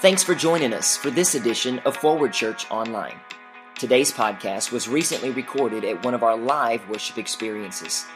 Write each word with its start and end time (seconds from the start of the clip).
Thanks 0.00 0.22
for 0.22 0.34
joining 0.34 0.72
us 0.72 0.96
for 0.96 1.10
this 1.10 1.34
edition 1.34 1.78
of 1.80 1.94
Forward 1.94 2.32
Church 2.32 2.70
Online. 2.70 3.20
Today's 3.78 4.10
podcast 4.10 4.72
was 4.72 4.88
recently 4.88 5.28
recorded 5.28 5.84
at 5.84 6.02
one 6.06 6.14
of 6.14 6.22
our 6.22 6.38
live 6.38 6.88
worship 6.88 7.18
experiences. 7.18 8.06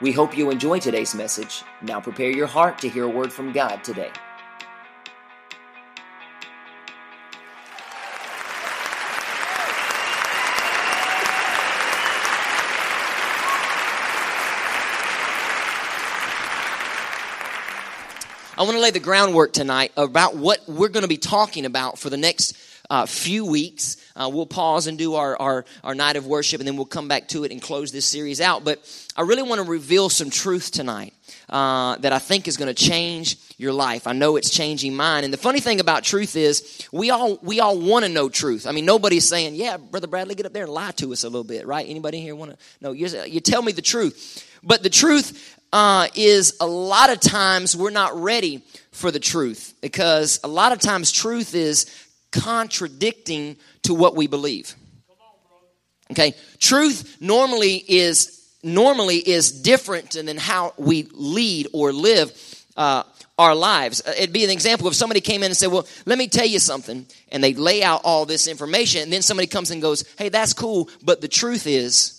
We 0.00 0.10
hope 0.10 0.36
you 0.36 0.50
enjoy 0.50 0.80
today's 0.80 1.14
message. 1.14 1.62
Now 1.82 2.00
prepare 2.00 2.30
your 2.30 2.48
heart 2.48 2.78
to 2.78 2.88
hear 2.88 3.04
a 3.04 3.08
word 3.08 3.32
from 3.32 3.52
God 3.52 3.84
today. 3.84 4.10
I 18.60 18.64
want 18.64 18.74
to 18.74 18.82
lay 18.82 18.90
the 18.90 19.00
groundwork 19.00 19.54
tonight 19.54 19.90
about 19.96 20.36
what 20.36 20.68
we're 20.68 20.90
going 20.90 21.00
to 21.00 21.08
be 21.08 21.16
talking 21.16 21.64
about 21.64 21.98
for 21.98 22.10
the 22.10 22.18
next 22.18 22.58
uh, 22.90 23.06
few 23.06 23.46
weeks. 23.46 23.96
Uh, 24.14 24.28
we'll 24.30 24.44
pause 24.44 24.86
and 24.86 24.98
do 24.98 25.14
our, 25.14 25.34
our, 25.40 25.64
our 25.82 25.94
night 25.94 26.16
of 26.16 26.26
worship, 26.26 26.60
and 26.60 26.68
then 26.68 26.76
we'll 26.76 26.84
come 26.84 27.08
back 27.08 27.26
to 27.28 27.44
it 27.44 27.52
and 27.52 27.62
close 27.62 27.90
this 27.90 28.04
series 28.04 28.38
out. 28.38 28.62
But 28.62 28.78
I 29.16 29.22
really 29.22 29.42
want 29.42 29.62
to 29.62 29.66
reveal 29.66 30.10
some 30.10 30.28
truth 30.28 30.72
tonight 30.72 31.14
uh, 31.48 31.96
that 32.00 32.12
I 32.12 32.18
think 32.18 32.48
is 32.48 32.58
going 32.58 32.68
to 32.68 32.74
change 32.74 33.38
your 33.56 33.72
life. 33.72 34.06
I 34.06 34.12
know 34.12 34.36
it's 34.36 34.50
changing 34.50 34.94
mine. 34.94 35.24
And 35.24 35.32
the 35.32 35.38
funny 35.38 35.60
thing 35.60 35.80
about 35.80 36.04
truth 36.04 36.36
is, 36.36 36.86
we 36.92 37.08
all 37.08 37.38
we 37.40 37.60
all 37.60 37.80
want 37.80 38.04
to 38.04 38.10
know 38.10 38.28
truth. 38.28 38.66
I 38.66 38.72
mean, 38.72 38.84
nobody's 38.84 39.26
saying, 39.26 39.54
"Yeah, 39.54 39.78
brother 39.78 40.06
Bradley, 40.06 40.34
get 40.34 40.44
up 40.44 40.52
there 40.52 40.64
and 40.64 40.72
lie 40.72 40.90
to 40.96 41.14
us 41.14 41.24
a 41.24 41.28
little 41.30 41.44
bit," 41.44 41.66
right? 41.66 41.88
Anybody 41.88 42.20
here 42.20 42.36
want 42.36 42.50
to? 42.50 42.58
No, 42.82 42.92
you 42.92 43.08
you 43.24 43.40
tell 43.40 43.62
me 43.62 43.72
the 43.72 43.80
truth. 43.80 44.46
But 44.62 44.82
the 44.82 44.90
truth 44.90 45.56
uh, 45.72 46.08
is 46.14 46.56
a 46.60 46.66
lot 46.66 47.10
of 47.10 47.20
times 47.20 47.76
we're 47.76 47.90
not 47.90 48.20
ready 48.20 48.62
for 48.92 49.10
the 49.10 49.20
truth 49.20 49.74
because 49.80 50.40
a 50.42 50.48
lot 50.48 50.72
of 50.72 50.80
times 50.80 51.12
truth 51.12 51.54
is 51.54 51.86
contradicting 52.32 53.56
to 53.82 53.94
what 53.94 54.16
we 54.16 54.26
believe. 54.26 54.74
Okay, 56.10 56.34
truth 56.58 57.18
normally 57.20 57.76
is 57.76 58.36
normally 58.62 59.16
is 59.16 59.62
different 59.62 60.10
than 60.10 60.36
how 60.36 60.74
we 60.76 61.04
lead 61.12 61.68
or 61.72 61.92
live 61.92 62.32
uh, 62.76 63.04
our 63.38 63.54
lives. 63.54 64.02
Uh, 64.04 64.12
it'd 64.18 64.32
be 64.32 64.44
an 64.44 64.50
example 64.50 64.88
if 64.88 64.94
somebody 64.94 65.20
came 65.20 65.42
in 65.42 65.46
and 65.46 65.56
said, 65.56 65.70
"Well, 65.70 65.86
let 66.06 66.18
me 66.18 66.26
tell 66.26 66.46
you 66.46 66.58
something," 66.58 67.06
and 67.30 67.44
they 67.44 67.54
lay 67.54 67.84
out 67.84 68.00
all 68.04 68.26
this 68.26 68.48
information, 68.48 69.02
and 69.02 69.12
then 69.12 69.22
somebody 69.22 69.46
comes 69.46 69.70
and 69.70 69.80
goes, 69.80 70.04
"Hey, 70.18 70.30
that's 70.30 70.52
cool, 70.52 70.90
but 71.02 71.20
the 71.20 71.28
truth 71.28 71.66
is." 71.68 72.16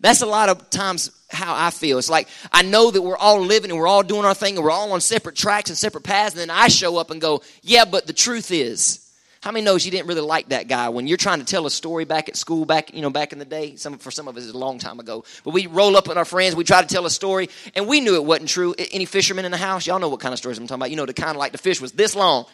That's 0.00 0.20
a 0.20 0.26
lot 0.26 0.50
of 0.50 0.68
times 0.68 1.10
how 1.30 1.54
I 1.54 1.70
feel. 1.70 1.98
It's 1.98 2.10
like 2.10 2.28
I 2.52 2.62
know 2.62 2.90
that 2.90 3.02
we're 3.02 3.16
all 3.16 3.40
living 3.40 3.70
and 3.70 3.78
we're 3.78 3.86
all 3.86 4.02
doing 4.02 4.24
our 4.24 4.34
thing 4.34 4.56
and 4.56 4.64
we're 4.64 4.70
all 4.70 4.92
on 4.92 5.00
separate 5.00 5.36
tracks 5.36 5.70
and 5.70 5.78
separate 5.78 6.04
paths, 6.04 6.34
and 6.34 6.40
then 6.40 6.50
I 6.50 6.68
show 6.68 6.96
up 6.96 7.10
and 7.10 7.20
go, 7.20 7.42
Yeah, 7.62 7.84
but 7.84 8.06
the 8.06 8.12
truth 8.12 8.50
is. 8.50 9.00
How 9.44 9.52
many 9.52 9.62
knows 9.62 9.84
you 9.84 9.90
didn't 9.90 10.06
really 10.06 10.22
like 10.22 10.48
that 10.48 10.68
guy 10.68 10.88
when 10.88 11.06
you're 11.06 11.18
trying 11.18 11.40
to 11.40 11.44
tell 11.44 11.66
a 11.66 11.70
story 11.70 12.06
back 12.06 12.30
at 12.30 12.36
school, 12.36 12.64
back 12.64 12.94
you 12.94 13.02
know 13.02 13.10
back 13.10 13.34
in 13.34 13.38
the 13.38 13.44
day? 13.44 13.76
Some 13.76 13.98
for 13.98 14.10
some 14.10 14.26
of 14.26 14.38
us 14.38 14.44
it's 14.44 14.54
a 14.54 14.56
long 14.56 14.78
time 14.78 14.98
ago. 15.00 15.22
But 15.44 15.52
we 15.52 15.66
roll 15.66 15.98
up 15.98 16.08
with 16.08 16.16
our 16.16 16.24
friends, 16.24 16.56
we 16.56 16.64
try 16.64 16.80
to 16.80 16.88
tell 16.88 17.04
a 17.04 17.10
story, 17.10 17.50
and 17.74 17.86
we 17.86 18.00
knew 18.00 18.14
it 18.14 18.24
wasn't 18.24 18.48
true. 18.48 18.74
Any 18.90 19.04
fishermen 19.04 19.44
in 19.44 19.50
the 19.50 19.58
house, 19.58 19.86
y'all 19.86 19.98
know 19.98 20.08
what 20.08 20.20
kind 20.20 20.32
of 20.32 20.38
stories 20.38 20.56
I'm 20.56 20.66
talking 20.66 20.80
about. 20.80 20.90
You 20.90 20.96
know, 20.96 21.04
the 21.04 21.12
kind 21.12 21.32
of 21.32 21.36
like 21.36 21.52
the 21.52 21.58
fish 21.58 21.78
was 21.78 21.92
this 21.92 22.16
long, 22.16 22.46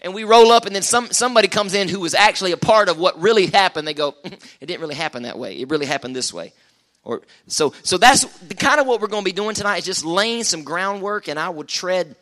and 0.00 0.14
we 0.14 0.22
roll 0.22 0.52
up, 0.52 0.66
and 0.66 0.74
then 0.76 0.82
some 0.82 1.10
somebody 1.10 1.48
comes 1.48 1.74
in 1.74 1.88
who 1.88 1.98
was 1.98 2.14
actually 2.14 2.52
a 2.52 2.56
part 2.56 2.88
of 2.88 2.96
what 2.96 3.20
really 3.20 3.46
happened. 3.46 3.88
They 3.88 3.94
go, 3.94 4.14
it 4.24 4.66
didn't 4.66 4.80
really 4.80 4.94
happen 4.94 5.24
that 5.24 5.40
way. 5.40 5.58
It 5.58 5.68
really 5.68 5.86
happened 5.86 6.14
this 6.14 6.32
way. 6.32 6.52
Or 7.06 7.22
so 7.46 7.72
so 7.84 7.98
that's 7.98 8.24
kind 8.56 8.80
of 8.80 8.86
what 8.88 9.00
we're 9.00 9.06
going 9.06 9.22
to 9.22 9.24
be 9.24 9.32
doing 9.32 9.54
tonight 9.54 9.78
is 9.78 9.84
just 9.84 10.04
laying 10.04 10.42
some 10.42 10.64
groundwork 10.64 11.28
and 11.28 11.38
I 11.38 11.50
will 11.50 11.64
tread 11.64 12.16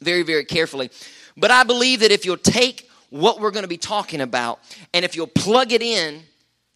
very 0.00 0.24
very 0.24 0.44
carefully. 0.44 0.90
But 1.36 1.52
I 1.52 1.62
believe 1.62 2.00
that 2.00 2.10
if 2.10 2.26
you'll 2.26 2.36
take 2.36 2.90
what 3.10 3.40
we're 3.40 3.52
going 3.52 3.62
to 3.62 3.68
be 3.68 3.78
talking 3.78 4.20
about 4.20 4.58
and 4.92 5.04
if 5.04 5.14
you'll 5.14 5.28
plug 5.28 5.72
it 5.72 5.82
in 5.82 6.24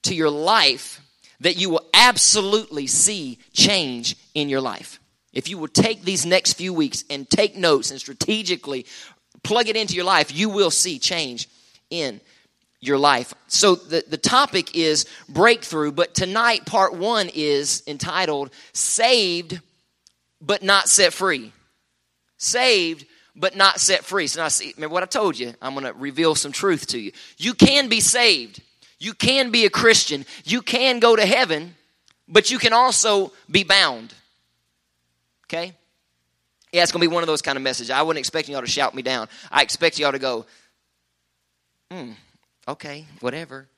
to 0.02 0.14
your 0.14 0.30
life 0.30 1.00
that 1.40 1.56
you 1.56 1.68
will 1.68 1.84
absolutely 1.92 2.86
see 2.86 3.40
change 3.52 4.14
in 4.34 4.48
your 4.48 4.60
life. 4.60 5.00
If 5.32 5.48
you 5.48 5.58
will 5.58 5.66
take 5.66 6.02
these 6.02 6.24
next 6.24 6.52
few 6.52 6.72
weeks 6.72 7.02
and 7.10 7.28
take 7.28 7.56
notes 7.56 7.90
and 7.90 7.98
strategically 7.98 8.86
plug 9.42 9.68
it 9.68 9.76
into 9.76 9.94
your 9.94 10.04
life, 10.04 10.32
you 10.32 10.48
will 10.48 10.70
see 10.70 11.00
change 11.00 11.48
in 11.90 12.20
your 12.82 12.98
life. 12.98 13.32
So 13.46 13.76
the, 13.76 14.04
the 14.06 14.18
topic 14.18 14.76
is 14.76 15.06
breakthrough, 15.28 15.92
but 15.92 16.14
tonight, 16.14 16.66
part 16.66 16.92
one 16.92 17.30
is 17.32 17.82
entitled 17.86 18.50
Saved 18.74 19.58
but 20.42 20.62
Not 20.62 20.90
Set 20.90 21.14
Free. 21.14 21.52
Saved 22.36 23.06
but 23.34 23.56
not 23.56 23.80
set 23.80 24.04
free. 24.04 24.26
So 24.26 24.42
now, 24.42 24.48
see, 24.48 24.72
remember 24.76 24.92
what 24.92 25.02
I 25.02 25.06
told 25.06 25.38
you? 25.38 25.54
I'm 25.62 25.72
going 25.74 25.86
to 25.86 25.94
reveal 25.94 26.34
some 26.34 26.52
truth 26.52 26.88
to 26.88 26.98
you. 26.98 27.12
You 27.38 27.54
can 27.54 27.88
be 27.88 28.00
saved, 28.00 28.60
you 28.98 29.14
can 29.14 29.50
be 29.50 29.64
a 29.64 29.70
Christian, 29.70 30.24
you 30.44 30.62
can 30.62 30.98
go 30.98 31.16
to 31.16 31.24
heaven, 31.24 31.74
but 32.28 32.50
you 32.50 32.58
can 32.58 32.72
also 32.72 33.32
be 33.50 33.64
bound. 33.64 34.12
Okay? 35.46 35.72
Yeah, 36.72 36.82
it's 36.82 36.92
going 36.92 37.02
to 37.02 37.08
be 37.08 37.14
one 37.14 37.22
of 37.22 37.26
those 37.26 37.42
kind 37.42 37.56
of 37.56 37.62
messages. 37.62 37.90
I 37.90 38.02
wasn't 38.02 38.20
expecting 38.20 38.52
y'all 38.52 38.62
to 38.62 38.70
shout 38.70 38.94
me 38.94 39.02
down. 39.02 39.28
I 39.50 39.62
expect 39.62 39.98
y'all 39.98 40.12
to 40.12 40.18
go, 40.18 40.46
hmm, 41.90 42.12
okay, 42.68 43.06
whatever. 43.20 43.68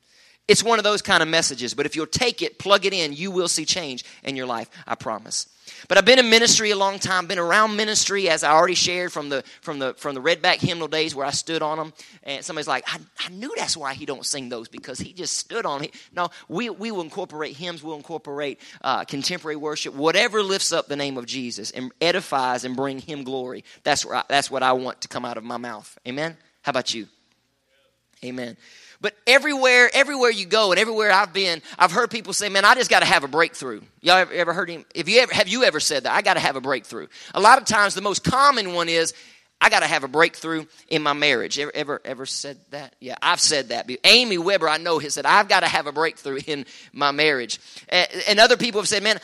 It's 0.46 0.62
one 0.62 0.78
of 0.78 0.84
those 0.84 1.00
kind 1.00 1.22
of 1.22 1.28
messages, 1.28 1.72
but 1.72 1.86
if 1.86 1.96
you'll 1.96 2.06
take 2.06 2.42
it, 2.42 2.58
plug 2.58 2.84
it 2.84 2.92
in, 2.92 3.14
you 3.14 3.30
will 3.30 3.48
see 3.48 3.64
change 3.64 4.04
in 4.22 4.36
your 4.36 4.46
life, 4.46 4.68
I 4.86 4.94
promise. 4.94 5.48
But 5.88 5.96
I've 5.96 6.04
been 6.04 6.18
in 6.18 6.28
ministry 6.28 6.70
a 6.70 6.76
long 6.76 6.98
time, 6.98 7.26
been 7.26 7.38
around 7.38 7.76
ministry 7.76 8.28
as 8.28 8.44
I 8.44 8.52
already 8.52 8.74
shared 8.74 9.10
from 9.12 9.30
the 9.30 9.42
from 9.62 9.78
the 9.78 9.94
from 9.94 10.14
the 10.14 10.20
redback 10.20 10.56
hymnal 10.56 10.88
days 10.88 11.14
where 11.14 11.24
I 11.26 11.30
stood 11.30 11.62
on 11.62 11.78
them. 11.78 11.94
And 12.22 12.44
somebody's 12.44 12.68
like, 12.68 12.84
I, 12.86 12.98
I 13.18 13.30
knew 13.30 13.52
that's 13.56 13.74
why 13.74 13.94
he 13.94 14.04
don't 14.04 14.26
sing 14.26 14.50
those 14.50 14.68
because 14.68 14.98
he 14.98 15.14
just 15.14 15.38
stood 15.38 15.64
on 15.64 15.84
it. 15.84 15.94
No, 16.14 16.28
we 16.48 16.68
we 16.68 16.90
will 16.90 17.00
incorporate 17.00 17.56
hymns, 17.56 17.82
we'll 17.82 17.96
incorporate 17.96 18.60
uh, 18.82 19.04
contemporary 19.04 19.56
worship, 19.56 19.94
whatever 19.94 20.42
lifts 20.42 20.72
up 20.72 20.86
the 20.86 20.96
name 20.96 21.16
of 21.16 21.24
Jesus 21.24 21.70
and 21.70 21.90
edifies 22.02 22.64
and 22.64 22.76
bring 22.76 22.98
him 22.98 23.24
glory. 23.24 23.64
That's 23.82 24.04
where 24.04 24.16
I, 24.16 24.24
that's 24.28 24.50
what 24.50 24.62
I 24.62 24.72
want 24.72 25.00
to 25.02 25.08
come 25.08 25.24
out 25.24 25.38
of 25.38 25.44
my 25.44 25.56
mouth. 25.56 25.98
Amen. 26.06 26.36
How 26.62 26.70
about 26.70 26.92
you? 26.92 27.08
Amen. 28.24 28.56
But 29.00 29.14
everywhere, 29.26 29.90
everywhere 29.92 30.30
you 30.30 30.46
go, 30.46 30.72
and 30.72 30.80
everywhere 30.80 31.12
I've 31.12 31.32
been, 31.34 31.60
I've 31.78 31.92
heard 31.92 32.10
people 32.10 32.32
say, 32.32 32.48
"Man, 32.48 32.64
I 32.64 32.74
just 32.74 32.88
got 32.88 33.00
to 33.00 33.06
have 33.06 33.22
a 33.22 33.28
breakthrough." 33.28 33.82
Y'all 34.00 34.16
ever, 34.16 34.32
ever 34.32 34.52
heard 34.54 34.70
him? 34.70 34.86
If 34.94 35.08
you 35.08 35.20
ever 35.20 35.34
have 35.34 35.46
you 35.46 35.64
ever 35.64 35.78
said 35.78 36.04
that? 36.04 36.14
I 36.14 36.22
got 36.22 36.34
to 36.34 36.40
have 36.40 36.56
a 36.56 36.60
breakthrough. 36.60 37.08
A 37.34 37.40
lot 37.40 37.58
of 37.58 37.66
times, 37.66 37.94
the 37.94 38.00
most 38.00 38.24
common 38.24 38.72
one 38.72 38.88
is, 38.88 39.12
"I 39.60 39.68
got 39.68 39.80
to 39.80 39.86
have 39.86 40.04
a 40.04 40.08
breakthrough 40.08 40.64
in 40.88 41.02
my 41.02 41.12
marriage." 41.12 41.58
Ever, 41.58 41.70
ever, 41.74 42.00
ever 42.02 42.24
said 42.24 42.58
that? 42.70 42.94
Yeah, 42.98 43.16
I've 43.20 43.40
said 43.40 43.68
that. 43.68 43.90
Amy 44.04 44.38
Weber, 44.38 44.68
I 44.68 44.78
know, 44.78 44.98
has 45.00 45.12
said, 45.12 45.26
"I've 45.26 45.48
got 45.48 45.60
to 45.60 45.68
have 45.68 45.86
a 45.86 45.92
breakthrough 45.92 46.38
in 46.46 46.64
my 46.94 47.10
marriage," 47.10 47.60
and, 47.90 48.08
and 48.26 48.40
other 48.40 48.56
people 48.56 48.80
have 48.80 48.88
said, 48.88 49.02
"Man, 49.02 49.20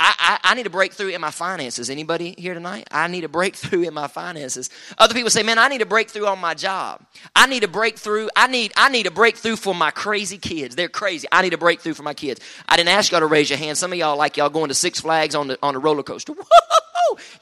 I, 0.00 0.14
I, 0.18 0.50
I, 0.52 0.54
need 0.54 0.66
a 0.66 0.70
breakthrough 0.70 1.08
in 1.08 1.20
my 1.20 1.30
finances. 1.30 1.90
Anybody 1.90 2.34
here 2.38 2.54
tonight? 2.54 2.88
I 2.90 3.06
need 3.08 3.24
a 3.24 3.28
breakthrough 3.28 3.82
in 3.82 3.92
my 3.92 4.06
finances. 4.06 4.70
Other 4.96 5.12
people 5.12 5.28
say, 5.28 5.42
man, 5.42 5.58
I 5.58 5.68
need 5.68 5.82
a 5.82 5.86
breakthrough 5.86 6.24
on 6.24 6.38
my 6.38 6.54
job. 6.54 7.04
I 7.36 7.46
need 7.46 7.64
a 7.64 7.68
breakthrough. 7.68 8.28
I 8.34 8.46
need, 8.46 8.72
I 8.76 8.88
need 8.88 9.06
a 9.06 9.10
breakthrough 9.10 9.56
for 9.56 9.74
my 9.74 9.90
crazy 9.90 10.38
kids. 10.38 10.74
They're 10.74 10.88
crazy. 10.88 11.28
I 11.30 11.42
need 11.42 11.52
a 11.52 11.58
breakthrough 11.58 11.92
for 11.92 12.02
my 12.02 12.14
kids. 12.14 12.40
I 12.66 12.76
didn't 12.76 12.88
ask 12.88 13.12
y'all 13.12 13.20
to 13.20 13.26
raise 13.26 13.50
your 13.50 13.58
hand. 13.58 13.76
Some 13.76 13.92
of 13.92 13.98
y'all 13.98 14.16
like 14.16 14.38
y'all 14.38 14.48
going 14.48 14.68
to 14.68 14.74
Six 14.74 15.00
Flags 15.00 15.34
on 15.34 15.48
the, 15.48 15.58
on 15.62 15.76
a 15.76 15.78
roller 15.78 16.02
coaster. 16.02 16.32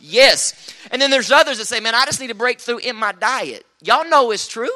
Yes. 0.01 0.75
And 0.91 1.01
then 1.01 1.11
there's 1.11 1.31
others 1.31 1.59
that 1.59 1.67
say, 1.67 1.79
man, 1.79 1.95
I 1.95 2.07
just 2.07 2.21
need 2.21 2.31
a 2.31 2.35
breakthrough 2.35 2.79
in 2.79 2.97
my 2.97 3.13
diet. 3.13 3.67
Y'all 3.83 4.09
know 4.09 4.31
it's 4.31 4.49
true. 4.49 4.71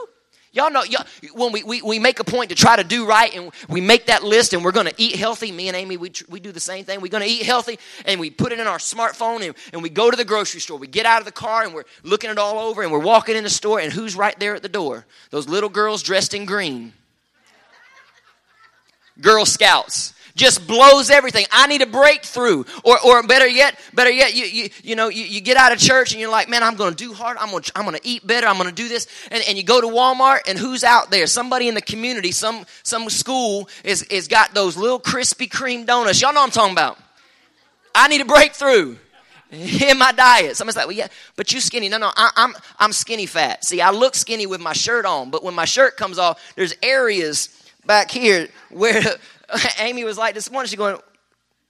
Y'all 0.54 0.70
know, 0.70 0.84
y'all, 0.84 1.06
when 1.32 1.50
we, 1.50 1.62
we, 1.62 1.80
we 1.80 1.98
make 1.98 2.20
a 2.20 2.24
point 2.24 2.50
to 2.50 2.54
try 2.54 2.76
to 2.76 2.84
do 2.84 3.06
right 3.06 3.34
and 3.34 3.50
we 3.70 3.80
make 3.80 4.06
that 4.06 4.22
list 4.22 4.52
and 4.52 4.62
we're 4.62 4.70
going 4.70 4.86
to 4.86 4.94
eat 4.98 5.16
healthy, 5.16 5.50
me 5.50 5.68
and 5.68 5.76
Amy, 5.76 5.96
we, 5.96 6.12
we 6.28 6.40
do 6.40 6.52
the 6.52 6.60
same 6.60 6.84
thing. 6.84 7.00
We're 7.00 7.08
going 7.08 7.22
to 7.22 7.28
eat 7.28 7.42
healthy 7.42 7.78
and 8.04 8.20
we 8.20 8.28
put 8.28 8.52
it 8.52 8.60
in 8.60 8.66
our 8.66 8.76
smartphone 8.76 9.42
and, 9.46 9.54
and 9.72 9.82
we 9.82 9.88
go 9.88 10.10
to 10.10 10.16
the 10.16 10.26
grocery 10.26 10.60
store. 10.60 10.76
We 10.76 10.88
get 10.88 11.06
out 11.06 11.20
of 11.20 11.24
the 11.24 11.32
car 11.32 11.62
and 11.62 11.72
we're 11.72 11.84
looking 12.02 12.28
it 12.28 12.36
all 12.36 12.58
over 12.58 12.82
and 12.82 12.93
we're 12.93 12.99
walking 12.99 13.34
in 13.34 13.44
the 13.44 13.50
store 13.50 13.81
and 13.81 13.90
who's 13.90 14.14
right 14.14 14.38
there 14.38 14.54
at 14.54 14.62
the 14.62 14.69
door? 14.69 15.06
Those 15.31 15.49
little 15.49 15.70
girls 15.70 16.02
dressed 16.02 16.34
in 16.34 16.44
green. 16.44 16.93
Girl 19.22 19.46
Scouts 19.46 20.12
just 20.34 20.67
blows 20.67 21.11
everything. 21.11 21.46
I 21.50 21.67
need 21.67 21.82
a 21.82 21.87
breakthrough. 21.87 22.64
Or, 22.84 22.99
or 23.05 23.23
better 23.23 23.46
yet, 23.46 23.79
better 23.93 24.11
yet, 24.11 24.34
you, 24.34 24.44
you, 24.44 24.70
you 24.82 24.96
know, 24.96 25.08
you, 25.08 25.25
you 25.25 25.40
get 25.40 25.56
out 25.56 25.73
of 25.73 25.79
church 25.79 26.12
and 26.12 26.20
you're 26.20 26.31
like, 26.31 26.49
man, 26.49 26.62
I'm 26.62 26.76
going 26.76 26.94
to 26.94 26.96
do 26.96 27.12
hard. 27.12 27.37
I'm 27.38 27.50
going 27.50 27.62
to, 27.62 27.73
I'm 27.76 27.84
going 27.84 27.96
to 27.96 28.06
eat 28.06 28.26
better. 28.26 28.46
I'm 28.46 28.56
going 28.56 28.69
to 28.69 28.75
do 28.75 28.88
this. 28.88 29.06
And, 29.31 29.43
and 29.49 29.56
you 29.56 29.64
go 29.64 29.81
to 29.81 29.87
Walmart 29.87 30.40
and 30.49 30.58
who's 30.58 30.84
out 30.84 31.11
there? 31.11 31.26
Somebody 31.26 31.69
in 31.69 31.75
the 31.75 31.82
community, 31.82 32.32
some, 32.32 32.64
some 32.82 33.08
school 33.11 33.69
is, 33.84 34.02
is 34.05 34.29
got 34.29 34.55
those 34.55 34.76
little 34.76 35.00
Krispy 35.00 35.49
Kreme 35.49 35.87
donuts. 35.87 36.20
Y'all 36.20 36.32
know 36.32 36.40
what 36.40 36.46
I'm 36.46 36.52
talking 36.52 36.73
about. 36.73 36.99
I 37.94 38.08
need 38.08 38.20
a 38.20 38.25
breakthrough 38.25 38.96
in 39.50 39.99
my 39.99 40.12
diet. 40.12 40.56
Somebody's 40.56 40.76
like, 40.76 40.87
well, 40.87 40.96
yeah, 40.96 41.08
but 41.37 41.52
you 41.52 41.61
skinny. 41.61 41.88
No, 41.88 41.99
no, 41.99 42.11
I, 42.17 42.31
I'm, 42.37 42.55
I'm 42.79 42.93
skinny 42.93 43.26
fat. 43.26 43.64
See, 43.64 43.81
I 43.81 43.90
look 43.90 44.14
skinny 44.14 44.46
with 44.46 44.61
my 44.61 44.73
shirt 44.73 45.05
on, 45.05 45.31
but 45.31 45.44
when 45.44 45.55
my 45.55 45.67
shirt 45.67 45.96
comes 45.96 46.19
off, 46.19 46.40
there's 46.56 46.75
areas 46.82 47.50
back 47.87 48.11
here 48.11 48.49
where 48.70 49.02
Amy 49.78 50.04
was 50.04 50.19
like 50.19 50.34
this 50.34 50.50
morning, 50.50 50.69
she's 50.69 50.78
going, 50.78 50.99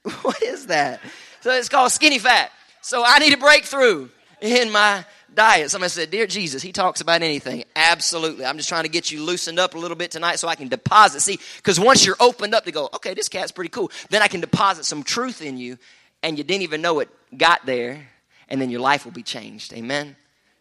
What 0.21 0.41
is 0.41 0.67
that? 0.67 1.01
So 1.41 1.51
it's 1.51 1.69
called 1.69 1.91
skinny 1.91 2.19
fat. 2.19 2.51
So 2.81 3.03
I 3.05 3.19
need 3.19 3.33
a 3.33 3.37
breakthrough 3.37 4.09
in 4.41 4.71
my 4.71 5.05
diet. 5.33 5.71
Somebody 5.71 5.89
said, 5.89 6.11
Dear 6.11 6.27
Jesus, 6.27 6.61
he 6.61 6.71
talks 6.71 7.01
about 7.01 7.21
anything. 7.21 7.63
Absolutely. 7.75 8.45
I'm 8.45 8.57
just 8.57 8.69
trying 8.69 8.83
to 8.83 8.89
get 8.89 9.11
you 9.11 9.23
loosened 9.23 9.59
up 9.59 9.75
a 9.75 9.77
little 9.77 9.97
bit 9.97 10.11
tonight 10.11 10.39
so 10.39 10.47
I 10.47 10.55
can 10.55 10.67
deposit. 10.67 11.21
See, 11.21 11.39
because 11.57 11.79
once 11.79 12.05
you're 12.05 12.17
opened 12.19 12.53
up 12.53 12.65
to 12.65 12.71
go, 12.71 12.89
okay, 12.95 13.13
this 13.13 13.29
cat's 13.29 13.51
pretty 13.51 13.69
cool, 13.69 13.91
then 14.09 14.21
I 14.21 14.27
can 14.27 14.41
deposit 14.41 14.85
some 14.85 15.03
truth 15.03 15.41
in 15.41 15.57
you 15.57 15.77
and 16.23 16.37
you 16.37 16.43
didn't 16.43 16.63
even 16.63 16.81
know 16.81 16.99
it 16.99 17.09
got 17.37 17.65
there, 17.65 18.07
and 18.47 18.61
then 18.61 18.69
your 18.69 18.79
life 18.79 19.05
will 19.05 19.11
be 19.11 19.23
changed. 19.23 19.73
Amen. 19.73 20.15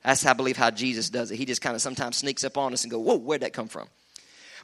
That's 0.05 0.23
how 0.23 0.31
I 0.31 0.35
believe 0.35 0.57
how 0.57 0.71
Jesus 0.71 1.09
does 1.09 1.31
it. 1.31 1.37
He 1.37 1.45
just 1.45 1.63
kind 1.63 1.77
of 1.77 1.81
sometimes 1.81 2.17
sneaks 2.17 2.43
up 2.43 2.59
on 2.59 2.73
us 2.73 2.83
and 2.83 2.91
go, 2.91 2.99
Whoa, 2.99 3.17
where'd 3.17 3.43
that 3.43 3.53
come 3.53 3.69
from? 3.69 3.87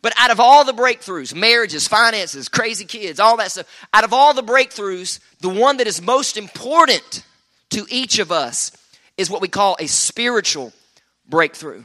But 0.02 0.12
out 0.16 0.30
of 0.30 0.40
all 0.40 0.64
the 0.64 0.72
breakthroughs, 0.72 1.34
marriages, 1.34 1.88
finances, 1.88 2.48
crazy 2.48 2.84
kids, 2.84 3.18
all 3.18 3.36
that 3.38 3.50
stuff, 3.50 3.86
out 3.92 4.04
of 4.04 4.12
all 4.12 4.34
the 4.34 4.42
breakthroughs, 4.42 5.18
the 5.40 5.48
one 5.48 5.78
that 5.78 5.86
is 5.86 6.00
most 6.00 6.36
important 6.36 7.24
to 7.70 7.86
each 7.90 8.18
of 8.18 8.30
us 8.30 8.72
is 9.16 9.28
what 9.28 9.42
we 9.42 9.48
call 9.48 9.76
a 9.80 9.86
spiritual 9.86 10.72
breakthrough. 11.28 11.84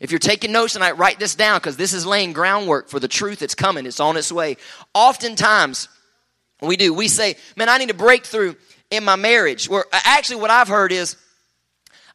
If 0.00 0.12
you're 0.12 0.18
taking 0.18 0.52
notes 0.52 0.74
tonight, 0.74 0.98
write 0.98 1.18
this 1.18 1.34
down 1.34 1.58
because 1.58 1.76
this 1.76 1.92
is 1.92 2.06
laying 2.06 2.32
groundwork 2.32 2.88
for 2.88 3.00
the 3.00 3.08
truth 3.08 3.40
that's 3.40 3.54
coming. 3.54 3.86
It's 3.86 4.00
on 4.00 4.16
its 4.16 4.30
way. 4.30 4.56
Oftentimes, 4.94 5.88
we 6.60 6.76
do. 6.76 6.94
We 6.94 7.08
say, 7.08 7.36
man, 7.56 7.68
I 7.68 7.78
need 7.78 7.90
a 7.90 7.94
breakthrough 7.94 8.54
in 8.90 9.04
my 9.04 9.16
marriage. 9.16 9.68
Where 9.68 9.84
actually, 9.92 10.40
what 10.40 10.50
I've 10.50 10.68
heard 10.68 10.92
is, 10.92 11.16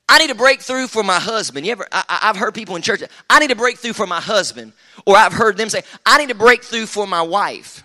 I 0.09 0.19
need 0.19 0.29
a 0.29 0.35
breakthrough 0.35 0.87
for 0.87 1.03
my 1.03 1.19
husband. 1.19 1.65
You 1.65 1.71
ever? 1.71 1.87
I, 1.91 2.19
have 2.21 2.35
heard 2.35 2.53
people 2.53 2.75
in 2.75 2.81
church. 2.81 3.01
I 3.29 3.39
need 3.39 3.51
a 3.51 3.55
breakthrough 3.55 3.93
for 3.93 4.05
my 4.05 4.19
husband, 4.19 4.73
or 5.05 5.15
I've 5.15 5.33
heard 5.33 5.57
them 5.57 5.69
say, 5.69 5.83
"I 6.05 6.17
need 6.17 6.31
a 6.31 6.35
breakthrough 6.35 6.85
for 6.85 7.07
my 7.07 7.21
wife. 7.21 7.83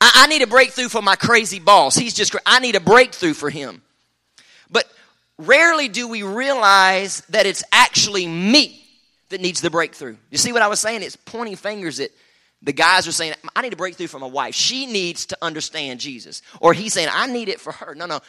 I, 0.00 0.10
I 0.14 0.26
need 0.26 0.42
a 0.42 0.46
breakthrough 0.46 0.88
for 0.88 1.02
my 1.02 1.16
crazy 1.16 1.60
boss. 1.60 1.94
He's 1.94 2.14
just. 2.14 2.34
I 2.44 2.58
need 2.58 2.74
a 2.74 2.80
breakthrough 2.80 3.34
for 3.34 3.48
him." 3.48 3.82
But 4.70 4.90
rarely 5.38 5.88
do 5.88 6.08
we 6.08 6.22
realize 6.22 7.22
that 7.30 7.46
it's 7.46 7.62
actually 7.72 8.26
me 8.26 8.82
that 9.32 9.40
needs 9.40 9.60
the 9.60 9.70
breakthrough. 9.70 10.16
You 10.30 10.38
see 10.38 10.52
what 10.52 10.62
I 10.62 10.68
was 10.68 10.80
saying? 10.80 11.02
It's 11.02 11.16
pointing 11.16 11.56
fingers 11.56 12.00
at 12.00 12.10
the 12.62 12.72
guys 12.72 13.08
are 13.08 13.12
saying, 13.12 13.34
I 13.56 13.62
need 13.62 13.72
a 13.72 13.76
breakthrough 13.76 14.06
for 14.06 14.20
my 14.20 14.26
wife. 14.26 14.54
She 14.54 14.86
needs 14.86 15.26
to 15.26 15.38
understand 15.42 15.98
Jesus. 15.98 16.42
Or 16.60 16.72
he's 16.72 16.92
saying, 16.92 17.08
I 17.10 17.26
need 17.26 17.48
it 17.48 17.60
for 17.60 17.72
her. 17.72 17.94
No, 17.94 18.06
no. 18.06 18.20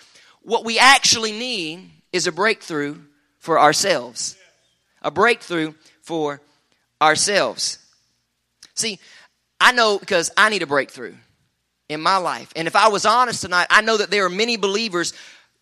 What 0.41 0.65
we 0.65 0.79
actually 0.79 1.31
need 1.31 1.91
is 2.11 2.25
a 2.25 2.31
breakthrough 2.31 2.97
for 3.43 3.59
ourselves. 3.59 4.37
A 5.01 5.11
breakthrough 5.11 5.73
for 6.01 6.39
ourselves. 7.01 7.77
See, 8.73 8.99
I 9.59 9.73
know 9.73 9.99
because 9.99 10.31
I 10.37 10.49
need 10.49 10.61
a 10.61 10.67
breakthrough 10.67 11.13
in 11.89 11.99
my 11.99 12.17
life. 12.17 12.53
And 12.55 12.69
if 12.69 12.75
I 12.77 12.87
was 12.87 13.05
honest 13.05 13.41
tonight, 13.41 13.67
I 13.69 13.81
know 13.81 13.97
that 13.97 14.09
there 14.09 14.25
are 14.25 14.29
many 14.29 14.55
believers 14.55 15.13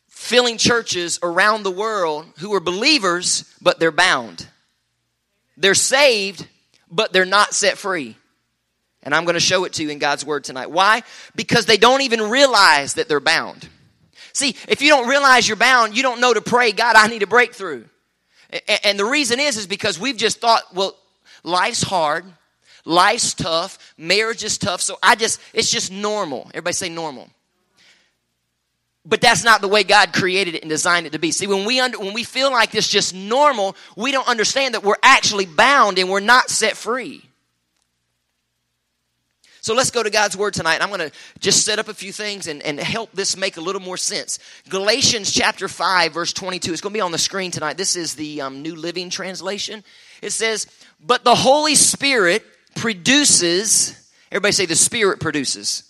filling 0.09 0.59
churches 0.59 1.17
around 1.23 1.63
the 1.63 1.71
world 1.71 2.27
who 2.37 2.53
are 2.53 2.59
believers, 2.59 3.51
but 3.59 3.79
they're 3.79 3.91
bound. 3.91 4.47
They're 5.57 5.73
saved, 5.73 6.47
but 6.91 7.11
they're 7.11 7.25
not 7.25 7.55
set 7.55 7.79
free. 7.79 8.15
And 9.01 9.15
I'm 9.15 9.25
going 9.25 9.33
to 9.33 9.39
show 9.39 9.63
it 9.63 9.73
to 9.73 9.83
you 9.83 9.89
in 9.89 9.97
God's 9.97 10.23
Word 10.23 10.43
tonight. 10.43 10.69
Why? 10.69 11.01
Because 11.35 11.65
they 11.65 11.77
don't 11.77 12.01
even 12.01 12.29
realize 12.29 12.93
that 12.93 13.09
they're 13.09 13.19
bound. 13.19 13.67
See, 14.33 14.55
if 14.67 14.81
you 14.81 14.89
don't 14.89 15.07
realize 15.07 15.47
you're 15.47 15.57
bound, 15.57 15.95
you 15.95 16.03
don't 16.03 16.21
know 16.21 16.33
to 16.33 16.41
pray, 16.41 16.71
God, 16.71 16.95
I 16.95 17.07
need 17.07 17.23
a 17.23 17.27
breakthrough. 17.27 17.85
And 18.83 18.99
the 18.99 19.05
reason 19.05 19.39
is, 19.39 19.57
is 19.57 19.67
because 19.67 19.99
we've 19.99 20.17
just 20.17 20.39
thought, 20.39 20.63
well, 20.73 20.95
life's 21.43 21.81
hard, 21.81 22.25
life's 22.85 23.33
tough, 23.33 23.93
marriage 23.97 24.43
is 24.43 24.57
tough, 24.57 24.81
so 24.81 24.97
I 25.01 25.15
just, 25.15 25.39
it's 25.53 25.71
just 25.71 25.91
normal. 25.91 26.47
Everybody 26.49 26.73
say 26.73 26.89
normal. 26.89 27.29
But 29.03 29.21
that's 29.21 29.43
not 29.43 29.61
the 29.61 29.67
way 29.67 29.83
God 29.83 30.13
created 30.13 30.55
it 30.55 30.61
and 30.61 30.69
designed 30.69 31.07
it 31.07 31.13
to 31.13 31.19
be. 31.19 31.31
See, 31.31 31.47
when 31.47 31.65
we 31.65 31.79
under, 31.79 31.97
when 31.97 32.13
we 32.13 32.23
feel 32.23 32.51
like 32.51 32.75
it's 32.75 32.87
just 32.87 33.15
normal, 33.15 33.75
we 33.95 34.11
don't 34.11 34.27
understand 34.27 34.75
that 34.75 34.83
we're 34.83 34.95
actually 35.01 35.47
bound 35.47 35.97
and 35.97 36.09
we're 36.09 36.19
not 36.19 36.49
set 36.49 36.77
free. 36.77 37.23
So 39.61 39.75
let's 39.75 39.91
go 39.91 40.01
to 40.01 40.09
God's 40.09 40.35
Word 40.35 40.55
tonight. 40.55 40.81
I'm 40.81 40.89
going 40.89 41.07
to 41.07 41.11
just 41.39 41.63
set 41.63 41.77
up 41.77 41.87
a 41.87 41.93
few 41.93 42.11
things 42.11 42.47
and, 42.47 42.63
and 42.63 42.79
help 42.79 43.11
this 43.11 43.37
make 43.37 43.57
a 43.57 43.61
little 43.61 43.79
more 43.79 43.95
sense. 43.95 44.39
Galatians 44.69 45.31
chapter 45.31 45.67
5, 45.67 46.13
verse 46.13 46.33
22. 46.33 46.71
It's 46.73 46.81
going 46.81 46.93
to 46.93 46.97
be 46.97 47.01
on 47.01 47.11
the 47.11 47.19
screen 47.19 47.51
tonight. 47.51 47.77
This 47.77 47.95
is 47.95 48.15
the 48.15 48.41
um, 48.41 48.63
New 48.63 48.75
Living 48.75 49.11
Translation. 49.11 49.83
It 50.23 50.31
says, 50.31 50.65
But 50.99 51.23
the 51.23 51.35
Holy 51.35 51.75
Spirit 51.75 52.43
produces, 52.75 53.95
everybody 54.31 54.51
say, 54.51 54.65
the 54.65 54.75
Spirit 54.75 55.19
produces. 55.19 55.83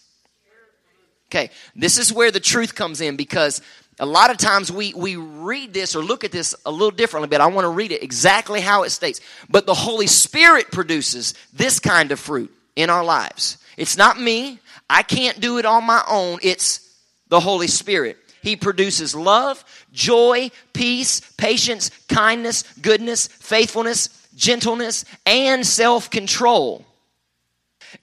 Okay, 1.29 1.49
this 1.73 1.97
is 1.97 2.11
where 2.11 2.29
the 2.29 2.41
truth 2.41 2.75
comes 2.75 2.99
in 2.99 3.15
because 3.15 3.61
a 4.01 4.05
lot 4.05 4.31
of 4.31 4.37
times 4.37 4.69
we, 4.69 4.93
we 4.93 5.15
read 5.15 5.73
this 5.73 5.95
or 5.95 6.03
look 6.03 6.25
at 6.25 6.33
this 6.33 6.53
a 6.65 6.71
little 6.71 6.91
differently, 6.91 7.29
but 7.29 7.39
I 7.39 7.47
want 7.47 7.63
to 7.63 7.69
read 7.69 7.93
it 7.93 8.03
exactly 8.03 8.59
how 8.59 8.83
it 8.83 8.89
states. 8.89 9.21
But 9.49 9.65
the 9.65 9.73
Holy 9.73 10.07
Spirit 10.07 10.71
produces 10.73 11.35
this 11.53 11.79
kind 11.79 12.11
of 12.11 12.19
fruit 12.19 12.53
in 12.75 12.89
our 12.89 13.05
lives. 13.05 13.59
It's 13.77 13.97
not 13.97 14.19
me. 14.19 14.59
I 14.89 15.03
can't 15.03 15.39
do 15.39 15.57
it 15.57 15.65
on 15.65 15.85
my 15.85 16.03
own. 16.07 16.39
It's 16.41 16.95
the 17.29 17.39
Holy 17.39 17.67
Spirit. 17.67 18.17
He 18.41 18.55
produces 18.55 19.15
love, 19.15 19.63
joy, 19.93 20.51
peace, 20.73 21.21
patience, 21.37 21.91
kindness, 22.09 22.63
goodness, 22.81 23.27
faithfulness, 23.27 24.09
gentleness, 24.35 25.05
and 25.25 25.65
self 25.65 26.09
control. 26.09 26.85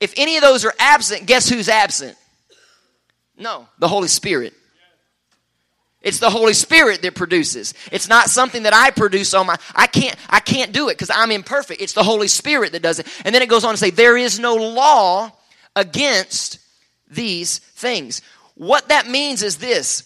If 0.01 0.15
any 0.17 0.37
of 0.37 0.43
those 0.43 0.65
are 0.65 0.75
absent, 0.79 1.27
guess 1.27 1.49
who's 1.49 1.69
absent? 1.69 2.17
No, 3.37 3.69
the 3.79 3.89
Holy 3.89 4.09
Spirit. 4.09 4.55
It's 6.01 6.21
the 6.21 6.31
Holy 6.31 6.55
Spirit 6.55 7.03
that 7.03 7.17
produces. 7.17 7.75
It's 7.91 8.09
not 8.09 8.31
something 8.31 8.63
that 8.63 8.73
I 8.73 8.91
produce 8.91 9.35
on 9.35 9.47
my 9.47 9.57
I 9.75 9.89
can't 9.89 10.17
I 10.31 10.39
can't 10.39 10.73
do 10.73 10.89
it 10.89 10.93
because 10.93 11.11
I'm 11.11 11.33
imperfect. 11.33 11.83
It's 11.83 11.93
the 11.93 12.05
Holy 12.05 12.29
Spirit 12.29 12.73
that 12.73 12.83
does 12.83 13.01
it. 13.01 13.07
And 13.25 13.35
then 13.35 13.43
it 13.43 13.49
goes 13.49 13.65
on 13.65 13.75
to 13.75 13.77
say 13.77 13.91
there 13.91 14.17
is 14.17 14.39
no 14.39 14.55
law 14.55 15.33
against 15.79 16.59
these 17.09 17.59
things. 17.59 18.21
What 18.55 18.89
that 18.89 19.09
means 19.09 19.43
is 19.43 19.59
this. 19.59 20.05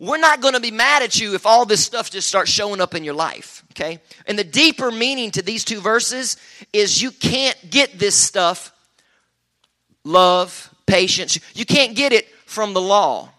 We're 0.00 0.18
not 0.18 0.40
going 0.40 0.54
to 0.54 0.60
be 0.60 0.70
mad 0.70 1.02
at 1.02 1.20
you 1.20 1.34
if 1.34 1.46
all 1.46 1.66
this 1.66 1.84
stuff 1.84 2.10
just 2.10 2.26
starts 2.26 2.50
showing 2.50 2.80
up 2.80 2.94
in 2.94 3.04
your 3.04 3.14
life, 3.14 3.62
okay? 3.72 4.00
And 4.26 4.38
the 4.38 4.44
deeper 4.44 4.90
meaning 4.90 5.30
to 5.32 5.42
these 5.42 5.64
two 5.64 5.80
verses 5.80 6.36
is 6.72 7.00
you 7.00 7.10
can't 7.10 7.56
get 7.70 7.98
this 7.98 8.16
stuff 8.16 8.72
love, 10.02 10.74
patience. 10.86 11.38
You 11.54 11.64
can't 11.64 11.94
get 11.94 12.12
it 12.12 12.28
from 12.46 12.74
the 12.74 12.80
law, 12.80 13.30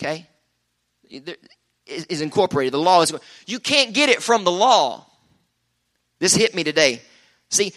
okay? 0.00 0.26
Is 1.86 2.20
incorporated. 2.20 2.72
The 2.72 2.78
law 2.78 3.02
is 3.02 3.12
you 3.46 3.58
can't 3.58 3.92
get 3.92 4.08
it 4.08 4.22
from 4.22 4.44
the 4.44 4.52
law. 4.52 5.06
This 6.20 6.34
hit 6.34 6.54
me 6.54 6.64
today. 6.64 7.02
See, 7.50 7.72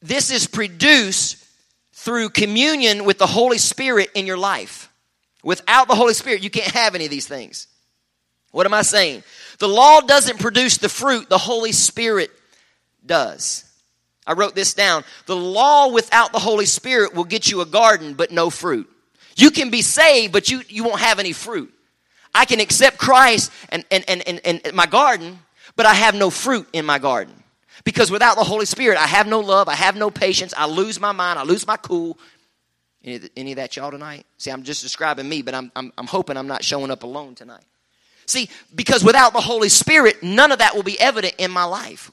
this 0.00 0.30
is 0.30 0.46
produced 0.46 1.44
through 1.92 2.30
communion 2.30 3.04
with 3.04 3.18
the 3.18 3.26
Holy 3.26 3.58
Spirit 3.58 4.10
in 4.14 4.26
your 4.26 4.38
life. 4.38 4.90
Without 5.42 5.88
the 5.88 5.94
Holy 5.94 6.14
Spirit, 6.14 6.42
you 6.42 6.50
can't 6.50 6.72
have 6.72 6.94
any 6.94 7.04
of 7.04 7.10
these 7.10 7.26
things. 7.26 7.66
What 8.50 8.66
am 8.66 8.74
I 8.74 8.82
saying? 8.82 9.22
The 9.58 9.68
law 9.68 10.00
doesn't 10.00 10.38
produce 10.38 10.78
the 10.78 10.88
fruit, 10.88 11.28
the 11.28 11.38
Holy 11.38 11.72
Spirit 11.72 12.30
does. 13.04 13.64
I 14.26 14.34
wrote 14.34 14.54
this 14.54 14.74
down. 14.74 15.04
The 15.26 15.36
law 15.36 15.88
without 15.88 16.32
the 16.32 16.38
Holy 16.38 16.66
Spirit 16.66 17.14
will 17.14 17.24
get 17.24 17.50
you 17.50 17.60
a 17.60 17.66
garden, 17.66 18.14
but 18.14 18.30
no 18.30 18.50
fruit. 18.50 18.88
You 19.36 19.50
can 19.50 19.70
be 19.70 19.82
saved, 19.82 20.32
but 20.32 20.50
you, 20.50 20.62
you 20.68 20.84
won't 20.84 21.00
have 21.00 21.18
any 21.18 21.32
fruit. 21.32 21.72
I 22.34 22.44
can 22.44 22.60
accept 22.60 22.98
Christ 22.98 23.50
and, 23.70 23.84
and, 23.90 24.04
and, 24.08 24.22
and, 24.26 24.40
and 24.44 24.74
my 24.74 24.86
garden, 24.86 25.38
but 25.76 25.86
I 25.86 25.94
have 25.94 26.14
no 26.14 26.30
fruit 26.30 26.68
in 26.72 26.84
my 26.84 26.98
garden. 26.98 27.37
Because 27.84 28.10
without 28.10 28.36
the 28.36 28.44
Holy 28.44 28.66
Spirit, 28.66 28.98
I 28.98 29.06
have 29.06 29.26
no 29.26 29.40
love, 29.40 29.68
I 29.68 29.74
have 29.74 29.96
no 29.96 30.10
patience, 30.10 30.52
I 30.56 30.66
lose 30.66 31.00
my 31.00 31.12
mind, 31.12 31.38
I 31.38 31.44
lose 31.44 31.66
my 31.66 31.76
cool. 31.76 32.18
Any, 33.04 33.20
any 33.36 33.52
of 33.52 33.56
that, 33.56 33.76
y'all, 33.76 33.90
tonight? 33.90 34.26
See, 34.36 34.50
I'm 34.50 34.62
just 34.64 34.82
describing 34.82 35.28
me, 35.28 35.42
but 35.42 35.54
I'm, 35.54 35.70
I'm, 35.76 35.92
I'm 35.96 36.06
hoping 36.06 36.36
I'm 36.36 36.48
not 36.48 36.64
showing 36.64 36.90
up 36.90 37.02
alone 37.02 37.34
tonight. 37.34 37.64
See, 38.26 38.50
because 38.74 39.02
without 39.02 39.32
the 39.32 39.40
Holy 39.40 39.68
Spirit, 39.68 40.22
none 40.22 40.52
of 40.52 40.58
that 40.58 40.74
will 40.74 40.82
be 40.82 41.00
evident 41.00 41.34
in 41.38 41.50
my 41.50 41.64
life. 41.64 42.10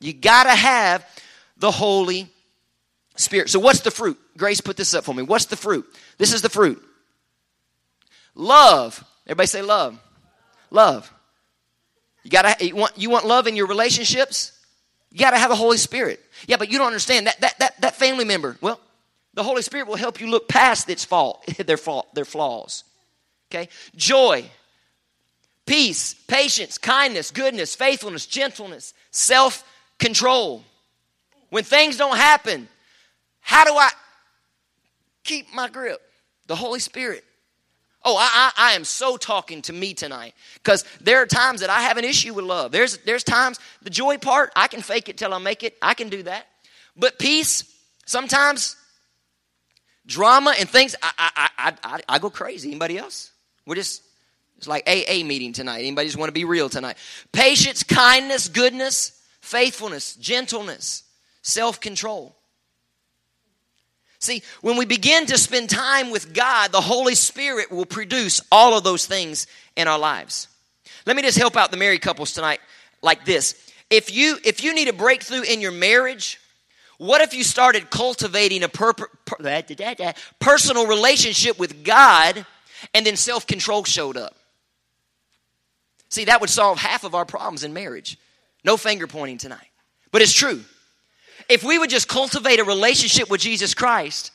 You 0.00 0.12
got 0.12 0.44
to 0.44 0.54
have 0.54 1.04
the 1.58 1.70
Holy 1.70 2.28
Spirit. 3.16 3.50
So, 3.50 3.58
what's 3.58 3.80
the 3.80 3.90
fruit? 3.90 4.18
Grace, 4.36 4.60
put 4.60 4.76
this 4.76 4.94
up 4.94 5.04
for 5.04 5.14
me. 5.14 5.22
What's 5.22 5.46
the 5.46 5.56
fruit? 5.56 5.84
This 6.16 6.32
is 6.32 6.40
the 6.40 6.48
fruit. 6.48 6.82
Love. 8.34 9.04
Everybody 9.26 9.46
say 9.48 9.62
love. 9.62 9.98
Love. 10.70 11.12
You 12.22 12.30
got 12.30 12.58
to 12.58 12.66
you 12.66 12.76
want 12.76 12.96
you 12.96 13.10
want 13.10 13.26
love 13.26 13.46
in 13.46 13.56
your 13.56 13.66
relationships? 13.66 14.57
You 15.10 15.18
got 15.18 15.30
to 15.30 15.38
have 15.38 15.50
the 15.50 15.56
Holy 15.56 15.78
Spirit. 15.78 16.20
Yeah, 16.46 16.56
but 16.56 16.70
you 16.70 16.78
don't 16.78 16.86
understand 16.86 17.26
that, 17.26 17.40
that, 17.40 17.58
that, 17.58 17.80
that 17.80 17.96
family 17.96 18.24
member. 18.24 18.56
Well, 18.60 18.80
the 19.34 19.42
Holy 19.42 19.62
Spirit 19.62 19.86
will 19.86 19.96
help 19.96 20.20
you 20.20 20.28
look 20.28 20.48
past 20.48 20.88
its 20.90 21.04
fault, 21.04 21.46
their 21.58 21.76
fault, 21.76 22.14
their 22.14 22.24
flaws. 22.24 22.84
Okay? 23.50 23.68
Joy, 23.96 24.44
peace, 25.64 26.14
patience, 26.26 26.76
kindness, 26.76 27.30
goodness, 27.30 27.74
faithfulness, 27.74 28.26
gentleness, 28.26 28.94
self-control. 29.10 30.64
When 31.50 31.64
things 31.64 31.96
don't 31.96 32.16
happen, 32.16 32.68
how 33.40 33.64
do 33.64 33.72
I 33.72 33.90
keep 35.24 35.52
my 35.54 35.68
grip? 35.68 36.00
The 36.46 36.56
Holy 36.56 36.80
Spirit. 36.80 37.24
Oh, 38.10 38.16
I, 38.16 38.52
I, 38.56 38.70
I 38.70 38.72
am 38.72 38.84
so 38.84 39.18
talking 39.18 39.60
to 39.62 39.72
me 39.74 39.92
tonight 39.92 40.32
because 40.54 40.82
there 41.02 41.20
are 41.20 41.26
times 41.26 41.60
that 41.60 41.68
I 41.68 41.82
have 41.82 41.98
an 41.98 42.06
issue 42.06 42.32
with 42.32 42.46
love. 42.46 42.72
There's, 42.72 42.96
there's 43.04 43.22
times, 43.22 43.60
the 43.82 43.90
joy 43.90 44.16
part, 44.16 44.50
I 44.56 44.66
can 44.66 44.80
fake 44.80 45.10
it 45.10 45.18
till 45.18 45.34
I 45.34 45.38
make 45.38 45.62
it. 45.62 45.76
I 45.82 45.92
can 45.92 46.08
do 46.08 46.22
that. 46.22 46.46
But 46.96 47.18
peace, 47.18 47.70
sometimes 48.06 48.76
drama 50.06 50.54
and 50.58 50.66
things, 50.66 50.96
I, 51.02 51.12
I, 51.18 51.50
I, 51.58 51.72
I, 51.84 52.00
I 52.08 52.18
go 52.18 52.30
crazy. 52.30 52.70
Anybody 52.70 52.96
else? 52.96 53.30
We're 53.66 53.74
just, 53.74 54.02
it's 54.56 54.66
like 54.66 54.88
AA 54.88 55.22
meeting 55.22 55.52
tonight. 55.52 55.80
Anybody 55.80 56.08
just 56.08 56.16
want 56.16 56.30
to 56.30 56.32
be 56.32 56.46
real 56.46 56.70
tonight? 56.70 56.96
Patience, 57.32 57.82
kindness, 57.82 58.48
goodness, 58.48 59.22
faithfulness, 59.42 60.16
gentleness, 60.16 61.02
self 61.42 61.78
control. 61.78 62.37
See, 64.20 64.42
when 64.62 64.76
we 64.76 64.84
begin 64.84 65.26
to 65.26 65.38
spend 65.38 65.70
time 65.70 66.10
with 66.10 66.34
God, 66.34 66.72
the 66.72 66.80
Holy 66.80 67.14
Spirit 67.14 67.70
will 67.70 67.86
produce 67.86 68.40
all 68.50 68.76
of 68.76 68.82
those 68.82 69.06
things 69.06 69.46
in 69.76 69.86
our 69.86 69.98
lives. 69.98 70.48
Let 71.06 71.16
me 71.16 71.22
just 71.22 71.38
help 71.38 71.56
out 71.56 71.70
the 71.70 71.76
married 71.76 72.02
couples 72.02 72.32
tonight 72.32 72.60
like 73.00 73.24
this. 73.24 73.54
If 73.90 74.14
you 74.14 74.36
if 74.44 74.62
you 74.62 74.74
need 74.74 74.88
a 74.88 74.92
breakthrough 74.92 75.42
in 75.42 75.60
your 75.60 75.72
marriage, 75.72 76.40
what 76.98 77.20
if 77.20 77.32
you 77.32 77.44
started 77.44 77.90
cultivating 77.90 78.64
a 78.64 78.68
per, 78.68 78.92
per, 78.92 79.62
personal 80.40 80.86
relationship 80.86 81.58
with 81.58 81.84
God 81.84 82.44
and 82.92 83.06
then 83.06 83.16
self-control 83.16 83.84
showed 83.84 84.16
up? 84.16 84.34
See, 86.10 86.24
that 86.24 86.40
would 86.40 86.50
solve 86.50 86.78
half 86.78 87.04
of 87.04 87.14
our 87.14 87.24
problems 87.24 87.62
in 87.62 87.72
marriage. 87.72 88.18
No 88.64 88.76
finger 88.76 89.06
pointing 89.06 89.38
tonight. 89.38 89.68
But 90.10 90.22
it's 90.22 90.32
true. 90.32 90.64
If 91.48 91.64
we 91.64 91.78
would 91.78 91.90
just 91.90 92.08
cultivate 92.08 92.60
a 92.60 92.64
relationship 92.64 93.30
with 93.30 93.40
Jesus 93.40 93.74
Christ, 93.74 94.32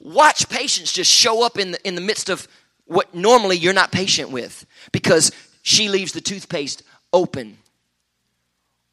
watch 0.00 0.48
patience 0.48 0.92
just 0.92 1.10
show 1.10 1.44
up 1.44 1.58
in 1.58 1.72
the, 1.72 1.86
in 1.86 1.94
the 1.94 2.00
midst 2.00 2.28
of 2.28 2.46
what 2.86 3.14
normally 3.14 3.56
you're 3.56 3.72
not 3.72 3.90
patient 3.92 4.30
with 4.30 4.66
because 4.92 5.32
she 5.62 5.88
leaves 5.88 6.12
the 6.12 6.20
toothpaste 6.20 6.82
open 7.12 7.58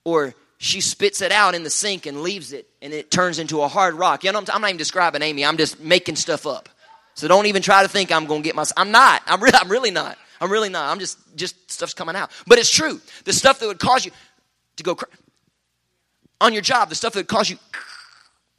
or 0.03 0.33
she 0.57 0.81
spits 0.81 1.21
it 1.21 1.31
out 1.31 1.55
in 1.55 1.63
the 1.63 1.69
sink 1.69 2.05
and 2.05 2.21
leaves 2.21 2.53
it 2.53 2.67
and 2.81 2.93
it 2.93 3.11
turns 3.11 3.39
into 3.39 3.61
a 3.61 3.67
hard 3.67 3.95
rock. 3.95 4.23
You 4.23 4.31
know, 4.31 4.39
I'm, 4.39 4.45
I'm 4.53 4.61
not 4.61 4.67
even 4.67 4.77
describing 4.77 5.21
Amy, 5.21 5.45
I'm 5.45 5.57
just 5.57 5.79
making 5.79 6.15
stuff 6.15 6.45
up. 6.45 6.69
So 7.15 7.27
don't 7.27 7.47
even 7.47 7.61
try 7.61 7.83
to 7.83 7.89
think 7.89 8.11
I'm 8.11 8.25
going 8.25 8.43
to 8.43 8.47
get 8.47 8.55
my. 8.55 8.63
I'm 8.77 8.91
not. 8.91 9.21
I'm 9.25 9.41
really, 9.41 9.57
I'm 9.59 9.69
really 9.69 9.91
not. 9.91 10.17
I'm 10.39 10.49
really 10.49 10.69
not. 10.69 10.89
I'm 10.89 10.99
just, 10.99 11.17
just 11.35 11.69
stuff's 11.69 11.93
coming 11.93 12.15
out. 12.15 12.31
But 12.47 12.59
it's 12.59 12.69
true. 12.69 13.01
The 13.25 13.33
stuff 13.33 13.59
that 13.59 13.67
would 13.67 13.79
cause 13.79 14.05
you 14.05 14.11
to 14.77 14.83
go 14.83 14.97
on 16.41 16.53
your 16.53 16.61
job, 16.61 16.89
the 16.89 16.95
stuff 16.95 17.13
that 17.13 17.27
cause 17.27 17.49
you, 17.49 17.57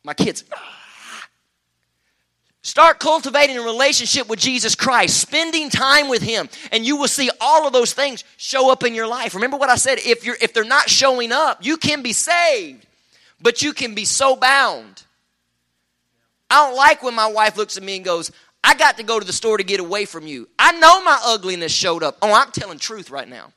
my 0.05 0.15
kids. 0.15 0.45
Start 2.63 3.01
cultivating 3.01 3.57
a 3.57 3.63
relationship 3.63 4.29
with 4.29 4.39
Jesus 4.39 4.75
Christ, 4.75 5.19
spending 5.19 5.71
time 5.71 6.09
with 6.09 6.21
Him, 6.21 6.49
and 6.73 6.85
you 6.85 6.97
will 6.97 7.09
see 7.09 7.31
all 7.41 7.67
of 7.67 7.73
those 7.73 7.95
things 7.95 8.23
show 8.37 8.71
up 8.71 8.85
in 8.85 8.95
your 8.95 9.07
life. 9.07 9.35
Remember 9.35 9.57
what 9.57 9.71
I 9.71 9.77
said? 9.77 9.99
If 10.05 10.27
you're 10.27 10.37
if 10.43 10.53
they're 10.53 10.65
not 10.65 10.91
showing 10.91 11.33
up, 11.33 11.65
you 11.65 11.79
can 11.79 12.03
be 12.03 12.13
saved, 12.13 12.87
but 13.41 13.63
you 13.63 13.73
can 13.73 13.95
be 13.95 14.05
so 14.05 14.37
bound. 14.37 15.05
I 16.51 16.67
don't 16.67 16.77
like 16.77 17.03
when 17.03 17.15
my 17.15 17.29
wife 17.29 17.57
looks 17.57 17.79
at 17.79 17.83
me 17.83 17.97
and 17.97 18.05
goes, 18.05 18.31
I 18.63 18.75
got 18.75 18.99
to 18.99 19.05
go 19.05 19.19
to 19.19 19.27
the 19.27 19.33
store 19.33 19.57
to 19.57 19.65
get 19.65 19.81
away 19.81 20.05
from 20.05 20.27
you. 20.27 20.49
I 20.59 20.73
know 20.73 21.03
my 21.03 21.19
ugliness 21.25 21.73
showed 21.73 22.03
up. 22.03 22.19
Oh, 22.21 22.33
I'm 22.33 22.51
telling 22.51 22.79
truth 22.79 23.11
right 23.11 23.29
now. 23.29 23.53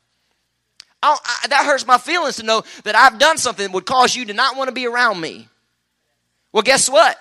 I, 1.03 1.47
that 1.49 1.65
hurts 1.65 1.85
my 1.85 1.97
feelings 1.97 2.37
to 2.37 2.43
know 2.43 2.63
that 2.83 2.95
I've 2.95 3.19
done 3.19 3.37
something 3.37 3.65
that 3.65 3.73
would 3.73 3.85
cause 3.85 4.15
you 4.15 4.25
to 4.25 4.33
not 4.33 4.55
want 4.55 4.69
to 4.69 4.73
be 4.73 4.87
around 4.87 5.19
me. 5.19 5.47
Well, 6.51 6.63
guess 6.63 6.89
what? 6.89 7.19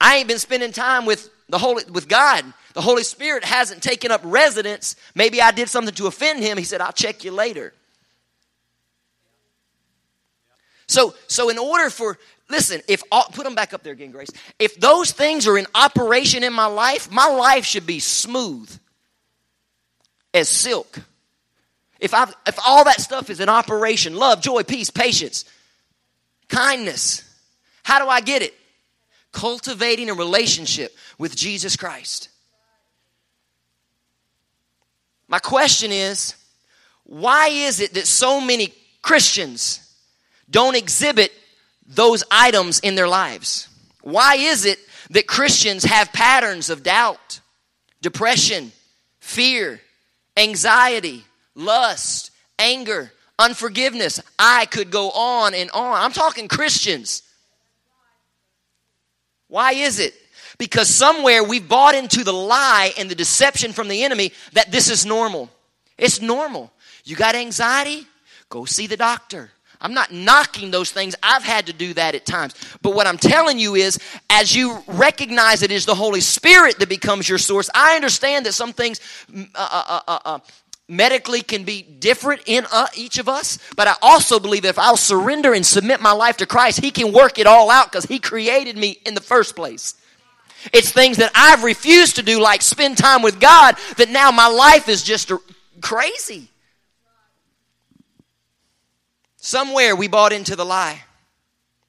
I 0.00 0.16
ain't 0.16 0.28
been 0.28 0.38
spending 0.38 0.72
time 0.72 1.06
with 1.06 1.30
the 1.48 1.58
Holy 1.58 1.84
with 1.90 2.08
God. 2.08 2.44
The 2.74 2.80
Holy 2.80 3.04
Spirit 3.04 3.44
hasn't 3.44 3.82
taken 3.82 4.10
up 4.10 4.20
residence. 4.24 4.96
Maybe 5.14 5.40
I 5.40 5.52
did 5.52 5.68
something 5.68 5.94
to 5.94 6.06
offend 6.06 6.40
him. 6.40 6.58
He 6.58 6.64
said, 6.64 6.80
"I'll 6.80 6.92
check 6.92 7.24
you 7.24 7.30
later." 7.30 7.72
So, 10.86 11.14
so 11.28 11.48
in 11.48 11.58
order 11.58 11.88
for 11.88 12.18
listen, 12.50 12.82
if 12.88 13.02
all, 13.10 13.24
put 13.32 13.44
them 13.44 13.54
back 13.54 13.72
up 13.72 13.82
there 13.82 13.92
again, 13.92 14.10
Grace. 14.10 14.30
If 14.58 14.78
those 14.78 15.12
things 15.12 15.46
are 15.46 15.56
in 15.56 15.66
operation 15.74 16.42
in 16.42 16.52
my 16.52 16.66
life, 16.66 17.10
my 17.10 17.26
life 17.26 17.64
should 17.64 17.86
be 17.86 18.00
smooth 18.00 18.70
as 20.32 20.48
silk. 20.48 20.98
If, 22.04 22.14
i 22.14 22.30
if 22.46 22.58
all 22.64 22.84
that 22.84 23.00
stuff 23.00 23.30
is 23.30 23.40
in 23.40 23.48
operation 23.48 24.14
love, 24.14 24.40
joy, 24.40 24.62
peace, 24.62 24.90
patience, 24.90 25.44
kindness 26.48 27.24
how 27.84 28.02
do 28.02 28.08
I 28.08 28.20
get 28.20 28.42
it? 28.42 28.54
Cultivating 29.30 30.10
a 30.10 30.14
relationship 30.14 30.96
with 31.18 31.36
Jesus 31.36 31.76
Christ. 31.76 32.30
My 35.28 35.38
question 35.38 35.92
is 35.92 36.34
why 37.04 37.48
is 37.48 37.80
it 37.80 37.94
that 37.94 38.06
so 38.06 38.40
many 38.40 38.72
Christians 39.02 39.80
don't 40.50 40.74
exhibit 40.74 41.30
those 41.86 42.24
items 42.30 42.80
in 42.80 42.94
their 42.94 43.08
lives? 43.08 43.68
Why 44.00 44.36
is 44.36 44.64
it 44.64 44.78
that 45.10 45.26
Christians 45.26 45.84
have 45.84 46.12
patterns 46.12 46.70
of 46.70 46.82
doubt, 46.82 47.40
depression, 48.00 48.72
fear, 49.20 49.80
anxiety, 50.36 51.24
lust, 51.54 52.30
anger, 52.58 53.12
unforgiveness. 53.38 54.20
I 54.38 54.66
could 54.66 54.90
go 54.90 55.10
on 55.10 55.54
and 55.54 55.70
on. 55.70 56.00
I'm 56.00 56.12
talking 56.12 56.48
Christians. 56.48 57.22
Why 59.48 59.72
is 59.72 59.98
it? 59.98 60.14
Because 60.58 60.88
somewhere 60.88 61.42
we've 61.42 61.68
bought 61.68 61.94
into 61.94 62.24
the 62.24 62.32
lie 62.32 62.92
and 62.98 63.10
the 63.10 63.14
deception 63.14 63.72
from 63.72 63.88
the 63.88 64.04
enemy 64.04 64.32
that 64.52 64.70
this 64.70 64.88
is 64.88 65.04
normal. 65.04 65.50
It's 65.98 66.20
normal. 66.20 66.72
You 67.04 67.16
got 67.16 67.34
anxiety? 67.34 68.06
Go 68.48 68.64
see 68.64 68.86
the 68.86 68.96
doctor. 68.96 69.50
I'm 69.80 69.92
not 69.92 70.12
knocking 70.12 70.70
those 70.70 70.90
things. 70.90 71.14
I've 71.22 71.42
had 71.42 71.66
to 71.66 71.72
do 71.74 71.92
that 71.94 72.14
at 72.14 72.24
times. 72.24 72.54
But 72.80 72.94
what 72.94 73.06
I'm 73.06 73.18
telling 73.18 73.58
you 73.58 73.74
is, 73.74 73.98
as 74.30 74.54
you 74.56 74.82
recognize 74.86 75.62
it 75.62 75.70
is 75.70 75.84
the 75.84 75.94
Holy 75.94 76.22
Spirit 76.22 76.78
that 76.78 76.88
becomes 76.88 77.28
your 77.28 77.36
source, 77.36 77.68
I 77.74 77.94
understand 77.94 78.46
that 78.46 78.54
some 78.54 78.72
things 78.72 79.00
uh, 79.34 79.44
uh, 79.54 80.00
uh, 80.08 80.18
uh 80.24 80.38
medically 80.88 81.40
can 81.40 81.64
be 81.64 81.82
different 81.82 82.42
in 82.46 82.66
uh, 82.70 82.86
each 82.94 83.18
of 83.18 83.28
us, 83.28 83.58
but 83.76 83.88
I 83.88 83.94
also 84.02 84.38
believe 84.38 84.64
if 84.64 84.78
I'll 84.78 84.96
surrender 84.96 85.54
and 85.54 85.64
submit 85.64 86.00
my 86.00 86.12
life 86.12 86.36
to 86.38 86.46
Christ, 86.46 86.80
He 86.80 86.90
can 86.90 87.12
work 87.12 87.38
it 87.38 87.46
all 87.46 87.70
out 87.70 87.90
because 87.90 88.04
He 88.04 88.18
created 88.18 88.76
me 88.76 88.98
in 89.06 89.14
the 89.14 89.20
first 89.20 89.56
place. 89.56 89.94
It's 90.72 90.90
things 90.90 91.18
that 91.18 91.30
I've 91.34 91.62
refused 91.62 92.16
to 92.16 92.22
do, 92.22 92.40
like 92.40 92.62
spend 92.62 92.96
time 92.96 93.22
with 93.22 93.40
God, 93.40 93.76
that 93.96 94.08
now 94.08 94.30
my 94.30 94.48
life 94.48 94.88
is 94.88 95.02
just 95.02 95.30
crazy. 95.80 96.48
Somewhere 99.36 99.94
we 99.94 100.08
bought 100.08 100.32
into 100.32 100.56
the 100.56 100.64
lie 100.64 101.02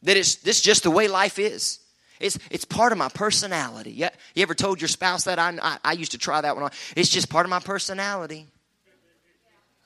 that 0.03 0.17
it's 0.17 0.35
this 0.35 0.61
just 0.61 0.83
the 0.83 0.91
way 0.91 1.07
life 1.07 1.39
is. 1.39 1.79
It's, 2.19 2.39
it's 2.49 2.63
part 2.63 2.91
of 2.91 2.97
my 2.97 3.09
personality. 3.09 3.91
You, 3.91 4.07
you 4.33 4.43
ever 4.43 4.55
told 4.55 4.79
your 4.79 4.87
spouse 4.87 5.25
that? 5.25 5.37
I, 5.37 5.57
I, 5.61 5.77
I 5.83 5.91
used 5.93 6.13
to 6.13 6.17
try 6.17 6.39
that 6.39 6.55
one 6.55 6.63
on. 6.63 6.71
It's 6.95 7.09
just 7.09 7.29
part 7.29 7.45
of 7.45 7.49
my 7.49 7.59
personality. 7.59 8.47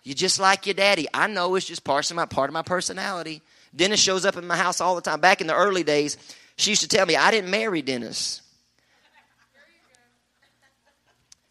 You're 0.03 0.15
just 0.15 0.39
like 0.39 0.65
your 0.65 0.75
daddy. 0.75 1.07
I 1.13 1.27
know 1.27 1.55
it's 1.55 1.65
just 1.65 1.83
part 1.83 2.09
of 2.09 2.15
my 2.15 2.25
part 2.25 2.49
of 2.49 2.53
my 2.53 2.61
personality. 2.61 3.41
Dennis 3.75 3.99
shows 3.99 4.25
up 4.25 4.37
in 4.37 4.47
my 4.47 4.55
house 4.55 4.81
all 4.81 4.95
the 4.95 5.01
time. 5.01 5.19
Back 5.19 5.41
in 5.41 5.47
the 5.47 5.55
early 5.55 5.83
days, 5.83 6.17
she 6.55 6.71
used 6.71 6.81
to 6.81 6.87
tell 6.87 7.05
me 7.05 7.15
I 7.15 7.31
didn't 7.31 7.49
marry 7.49 7.81
Dennis. 7.81 8.41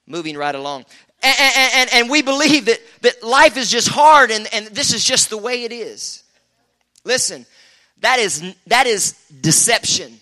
Moving 0.07 0.37
right 0.37 0.55
along. 0.55 0.87
And, 1.23 1.37
and, 1.75 1.91
and, 1.93 2.11
we 2.11 2.23
believe 2.23 2.67
that, 2.67 2.81
that 3.03 3.23
life 3.25 3.57
is 3.57 3.71
just 3.71 3.89
hard 3.89 4.31
and, 4.31 4.47
and 4.53 4.69
this 4.69 4.95
is 4.95 5.05
just 5.05 5.31
the 5.31 5.37
way 5.37 5.65
it 5.65 5.73
is. 5.73 6.23
Listen, 7.05 7.45
that 8.01 8.21
is, 8.21 8.55
that 8.69 8.87
is 8.87 9.13
deception 9.41 10.21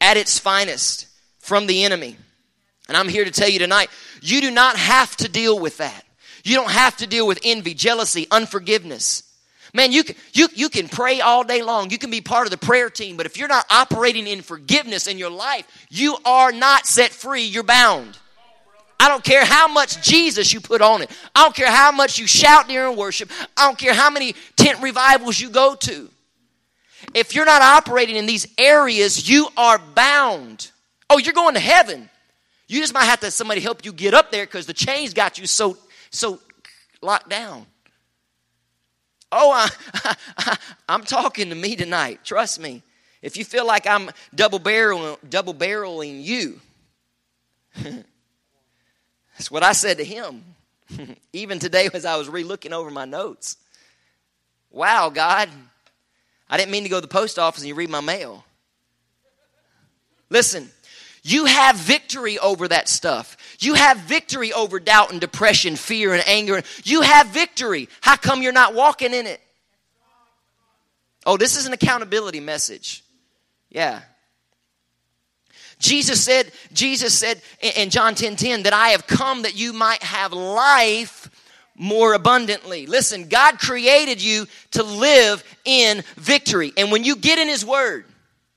at 0.00 0.16
its 0.16 0.38
finest 0.38 1.06
from 1.38 1.66
the 1.66 1.84
enemy. 1.84 2.16
And 2.88 2.96
I'm 2.96 3.08
here 3.08 3.26
to 3.26 3.30
tell 3.30 3.48
you 3.48 3.58
tonight, 3.58 3.90
you 4.22 4.40
do 4.40 4.50
not 4.50 4.76
have 4.76 5.14
to 5.18 5.28
deal 5.28 5.58
with 5.58 5.76
that. 5.76 6.04
You 6.48 6.56
don't 6.56 6.70
have 6.70 6.96
to 6.96 7.06
deal 7.06 7.26
with 7.26 7.40
envy, 7.44 7.74
jealousy, 7.74 8.26
unforgiveness. 8.30 9.22
Man, 9.74 9.92
you 9.92 10.02
can, 10.02 10.16
you, 10.32 10.48
you 10.54 10.70
can 10.70 10.88
pray 10.88 11.20
all 11.20 11.44
day 11.44 11.60
long. 11.60 11.90
You 11.90 11.98
can 11.98 12.10
be 12.10 12.22
part 12.22 12.46
of 12.46 12.50
the 12.50 12.56
prayer 12.56 12.88
team, 12.88 13.18
but 13.18 13.26
if 13.26 13.36
you're 13.36 13.48
not 13.48 13.66
operating 13.68 14.26
in 14.26 14.40
forgiveness 14.40 15.06
in 15.06 15.18
your 15.18 15.28
life, 15.28 15.66
you 15.90 16.16
are 16.24 16.50
not 16.50 16.86
set 16.86 17.10
free. 17.10 17.42
You're 17.42 17.64
bound. 17.64 18.16
I 18.98 19.08
don't 19.08 19.22
care 19.22 19.44
how 19.44 19.68
much 19.68 20.02
Jesus 20.02 20.50
you 20.54 20.60
put 20.60 20.80
on 20.80 21.02
it. 21.02 21.10
I 21.34 21.42
don't 21.42 21.54
care 21.54 21.70
how 21.70 21.92
much 21.92 22.18
you 22.18 22.26
shout 22.26 22.66
during 22.66 22.96
worship. 22.96 23.30
I 23.54 23.66
don't 23.66 23.78
care 23.78 23.92
how 23.92 24.08
many 24.08 24.34
tent 24.56 24.80
revivals 24.82 25.38
you 25.38 25.50
go 25.50 25.74
to. 25.74 26.08
If 27.12 27.34
you're 27.34 27.44
not 27.44 27.60
operating 27.60 28.16
in 28.16 28.24
these 28.24 28.46
areas, 28.56 29.28
you 29.28 29.48
are 29.58 29.78
bound. 29.78 30.70
Oh, 31.10 31.18
you're 31.18 31.34
going 31.34 31.54
to 31.54 31.60
heaven. 31.60 32.08
You 32.68 32.80
just 32.80 32.94
might 32.94 33.04
have 33.04 33.20
to 33.20 33.30
somebody 33.30 33.60
help 33.60 33.84
you 33.84 33.92
get 33.92 34.14
up 34.14 34.32
there 34.32 34.46
because 34.46 34.64
the 34.64 34.72
chains 34.72 35.12
got 35.12 35.38
you 35.38 35.46
so 35.46 35.76
so 36.10 36.40
locked 37.02 37.28
down. 37.28 37.66
Oh, 39.30 39.50
I, 39.50 40.14
I, 40.38 40.58
am 40.88 41.04
talking 41.04 41.50
to 41.50 41.54
me 41.54 41.76
tonight. 41.76 42.20
Trust 42.24 42.60
me. 42.60 42.82
If 43.20 43.36
you 43.36 43.44
feel 43.44 43.66
like 43.66 43.86
I'm 43.86 44.10
double 44.34 44.60
barreling, 44.60 45.18
double 45.28 45.52
barreling 45.52 46.22
you, 46.22 46.60
That's 47.82 49.50
what 49.50 49.62
I 49.62 49.72
said 49.72 49.98
to 49.98 50.04
him. 50.04 50.42
Even 51.32 51.58
today, 51.58 51.88
as 51.92 52.04
I 52.04 52.16
was 52.16 52.28
re 52.28 52.44
looking 52.44 52.72
over 52.72 52.90
my 52.90 53.04
notes. 53.04 53.56
Wow, 54.70 55.10
God, 55.10 55.48
I 56.48 56.56
didn't 56.56 56.70
mean 56.70 56.82
to 56.82 56.88
go 56.88 56.96
to 56.96 57.00
the 57.00 57.08
post 57.08 57.38
office 57.38 57.62
and 57.62 57.68
you 57.68 57.74
read 57.74 57.90
my 57.90 58.00
mail. 58.00 58.44
Listen, 60.30 60.68
you 61.22 61.46
have 61.46 61.76
victory 61.76 62.38
over 62.38 62.68
that 62.68 62.88
stuff. 62.88 63.36
You 63.58 63.74
have 63.74 63.98
victory 63.98 64.52
over 64.52 64.78
doubt 64.78 65.10
and 65.10 65.20
depression, 65.20 65.76
fear 65.76 66.14
and 66.14 66.26
anger. 66.28 66.62
You 66.84 67.02
have 67.02 67.28
victory. 67.28 67.88
How 68.00 68.16
come 68.16 68.42
you're 68.42 68.52
not 68.52 68.74
walking 68.74 69.12
in 69.12 69.26
it? 69.26 69.40
Oh, 71.26 71.36
this 71.36 71.56
is 71.56 71.66
an 71.66 71.72
accountability 71.72 72.40
message. 72.40 73.02
Yeah. 73.68 74.00
Jesus 75.78 76.22
said, 76.22 76.50
Jesus 76.72 77.16
said 77.16 77.40
in 77.60 77.90
John 77.90 78.14
10 78.14 78.36
10 78.36 78.62
that 78.64 78.72
I 78.72 78.90
have 78.90 79.06
come 79.06 79.42
that 79.42 79.56
you 79.56 79.72
might 79.72 80.02
have 80.02 80.32
life 80.32 81.30
more 81.76 82.14
abundantly. 82.14 82.86
Listen, 82.86 83.28
God 83.28 83.58
created 83.58 84.22
you 84.22 84.46
to 84.72 84.82
live 84.82 85.44
in 85.64 86.02
victory. 86.16 86.72
And 86.76 86.90
when 86.90 87.04
you 87.04 87.16
get 87.16 87.38
in 87.38 87.48
His 87.48 87.64
Word, 87.64 88.04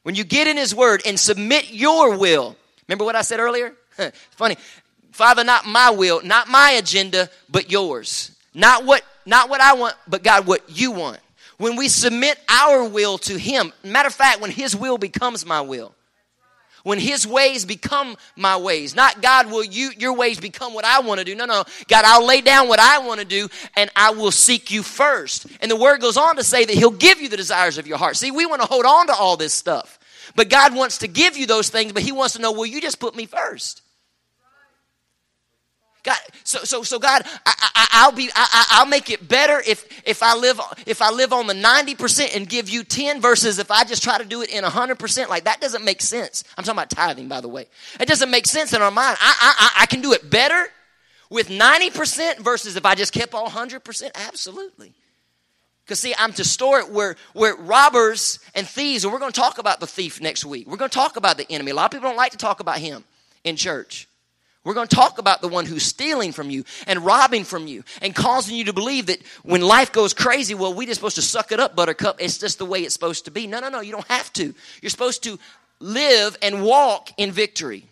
when 0.04 0.16
you 0.16 0.24
get 0.24 0.48
in 0.48 0.58
His 0.58 0.74
Word 0.74 1.04
and 1.06 1.20
submit 1.20 1.72
your 1.72 2.18
will, 2.18 2.56
remember 2.88 3.06
what 3.06 3.16
I 3.16 3.22
said 3.22 3.40
earlier? 3.40 3.74
Funny. 4.32 4.58
Father, 5.22 5.44
not 5.44 5.68
my 5.68 5.92
will, 5.92 6.24
not 6.24 6.48
my 6.48 6.72
agenda, 6.72 7.30
but 7.48 7.70
yours. 7.70 8.36
Not 8.56 8.86
what, 8.86 9.04
not 9.24 9.52
what 9.52 9.62
I 9.62 9.76
want, 9.76 9.94
but 10.08 10.24
God, 10.24 10.48
what 10.48 10.64
you 10.68 10.90
want. 10.90 11.20
When 11.60 11.76
we 11.76 11.90
submit 11.90 12.40
our 12.50 12.86
will 12.86 13.20
to 13.20 13.38
Him, 13.38 13.72
matter 13.84 14.08
of 14.08 14.16
fact, 14.16 14.42
when 14.42 14.50
His 14.50 14.76
will 14.76 14.98
becomes 14.98 15.46
my 15.46 15.62
will, 15.62 15.94
when 16.82 16.98
his 16.98 17.28
ways 17.28 17.64
become 17.64 18.18
my 18.36 18.58
ways 18.58 18.96
not 18.96 19.22
god 19.22 19.52
will 19.52 19.64
you 19.64 19.92
your 20.00 20.14
ways 20.14 20.40
become 20.40 20.74
what 20.74 20.84
i 20.84 21.00
want 21.02 21.20
to 21.20 21.24
do. 21.24 21.36
No 21.36 21.46
no. 21.46 21.64
God 21.88 22.06
i'll 22.08 22.26
lay 22.26 22.42
down 22.42 22.68
what 22.68 22.80
i 22.80 22.98
want 22.98 23.20
to 23.20 23.26
do 23.26 23.50
and 23.76 23.92
i 23.96 24.10
will 24.10 24.32
seek 24.32 24.72
you 24.72 24.82
first. 24.82 25.46
And 25.62 25.70
the 25.70 25.76
word 25.76 26.02
goes 26.02 26.18
on 26.18 26.38
to 26.38 26.44
say 26.44 26.66
that 26.66 26.76
he'll 26.76 26.90
give 26.90 27.22
you 27.22 27.30
the 27.30 27.38
desires 27.38 27.78
of 27.78 27.86
your 27.86 28.00
heart. 28.00 28.18
See 28.18 28.32
we 28.32 28.48
want 28.48 28.64
to 28.64 28.68
hold 28.68 28.86
on 28.86 29.06
to 29.06 29.14
all 29.14 29.38
this 29.38 29.54
stuff 29.54 30.00
but 30.36 30.50
god 30.50 30.74
wants 30.74 30.98
to 30.98 31.08
give 31.08 31.38
you 31.38 31.46
those 31.46 31.70
things 31.70 31.94
but 31.94 32.02
he 32.02 32.12
wants 32.12 32.34
to 32.34 32.42
know 32.42 32.52
will 32.52 32.66
you 32.66 32.82
just 32.82 33.00
put 33.00 33.16
me 33.16 33.28
first 33.28 33.84
God, 36.04 36.18
so 36.44 36.60
so 36.64 36.82
so 36.82 36.98
God, 36.98 37.24
I, 37.46 38.08
will 38.10 38.16
be 38.16 38.30
I, 38.34 38.80
will 38.80 38.90
make 38.90 39.12
it 39.12 39.28
better 39.28 39.62
if 39.66 39.86
if 40.08 40.24
I 40.24 40.36
live 40.36 40.60
if 40.88 41.00
I 41.00 41.12
live 41.12 41.32
on 41.32 41.46
the 41.46 41.54
ninety 41.54 41.94
percent 41.94 42.36
and 42.36 42.50
give 42.50 42.70
you 42.70 42.84
ten 42.84 43.22
versus 43.22 43.60
if 43.60 43.70
I 43.70 43.84
just 43.84 44.02
try 44.02 44.18
to 44.18 44.26
do 44.26 44.42
it 44.42 44.50
in 44.50 44.64
hundred 44.64 44.98
percent. 44.98 45.30
Like 45.30 45.44
that 45.44 45.62
doesn't 45.62 45.86
make 45.86 46.02
sense. 46.02 46.44
I'm 46.58 46.64
talking 46.64 46.80
about 46.80 46.90
tithing, 46.90 47.28
by 47.28 47.40
the 47.40 47.48
way. 47.48 47.68
It 48.00 48.08
doesn't 48.08 48.32
make 48.32 48.48
sense 48.48 48.74
in 48.74 48.82
our 48.82 48.90
mind. 48.90 49.18
I 49.22 49.36
I, 49.60 49.84
I 49.84 49.86
can 49.86 50.02
do 50.02 50.14
it 50.14 50.28
better 50.28 50.68
with 51.30 51.52
ninety 51.52 51.92
percent 51.92 52.40
versus 52.40 52.76
if 52.76 52.86
I 52.86 52.96
just 52.96 53.14
kept 53.14 53.36
all 53.36 53.50
hundred 53.50 53.84
percent. 53.84 54.14
Absolutely. 54.16 54.94
Because 55.86 56.00
see, 56.00 56.16
I'm 56.18 56.34
to 56.34 56.44
store 56.44 56.80
it 56.80 56.90
where 56.90 57.16
where 57.34 57.56
robbers 57.56 58.40
and 58.56 58.68
thieves, 58.68 59.04
and 59.04 59.14
we're 59.14 59.20
going 59.20 59.32
to 59.34 59.40
talk 59.40 59.60
about 59.60 59.80
the 59.80 59.88
thief 59.88 60.20
next 60.20 60.46
week. 60.46 60.66
We're 60.66 60.78
going 60.78 60.90
to 60.90 60.98
talk 60.98 61.16
about 61.16 61.38
the 61.38 61.46
enemy. 61.52 61.72
A 61.72 61.76
lot 61.76 61.86
of 61.86 61.92
people 61.92 62.10
don't 62.10 62.18
like 62.18 62.32
to 62.32 62.40
talk 62.40 62.60
about 62.60 62.80
him 62.80 63.04
in 63.44 63.56
church. 63.56 64.08
We're 64.64 64.76
going 64.76 64.88
to 64.88 64.96
talk 64.96 65.18
about 65.18 65.42
the 65.42 65.48
one 65.48 65.66
who's 65.66 65.84
stealing 65.84 66.32
from 66.32 66.52
you 66.52 66.64
and 66.86 67.00
robbing 67.00 67.46
from 67.46 67.66
you 67.66 67.84
and 68.02 68.14
causing 68.14 68.56
you 68.56 68.66
to 68.66 68.74
believe 68.74 69.08
that 69.08 69.20
when 69.44 69.62
life 69.62 69.92
goes 69.92 70.14
crazy, 70.14 70.54
well, 70.54 70.74
we're 70.74 70.86
just 70.86 71.00
supposed 71.00 71.16
to 71.16 71.24
suck 71.24 71.52
it 71.52 71.60
up, 71.60 71.76
buttercup. 71.76 72.18
It's 72.22 72.38
just 72.38 72.60
the 72.60 72.66
way 72.66 72.82
it's 72.82 72.94
supposed 72.94 73.26
to 73.26 73.32
be. 73.32 73.48
No, 73.48 73.60
no, 73.60 73.70
no, 73.70 73.82
you 73.82 73.92
don't 73.92 74.08
have 74.08 74.32
to. 74.34 74.54
You're 74.82 74.92
supposed 74.92 75.24
to 75.24 75.40
live 75.80 76.38
and 76.44 76.64
walk 76.64 77.10
in 77.18 77.32
victory. 77.32 77.86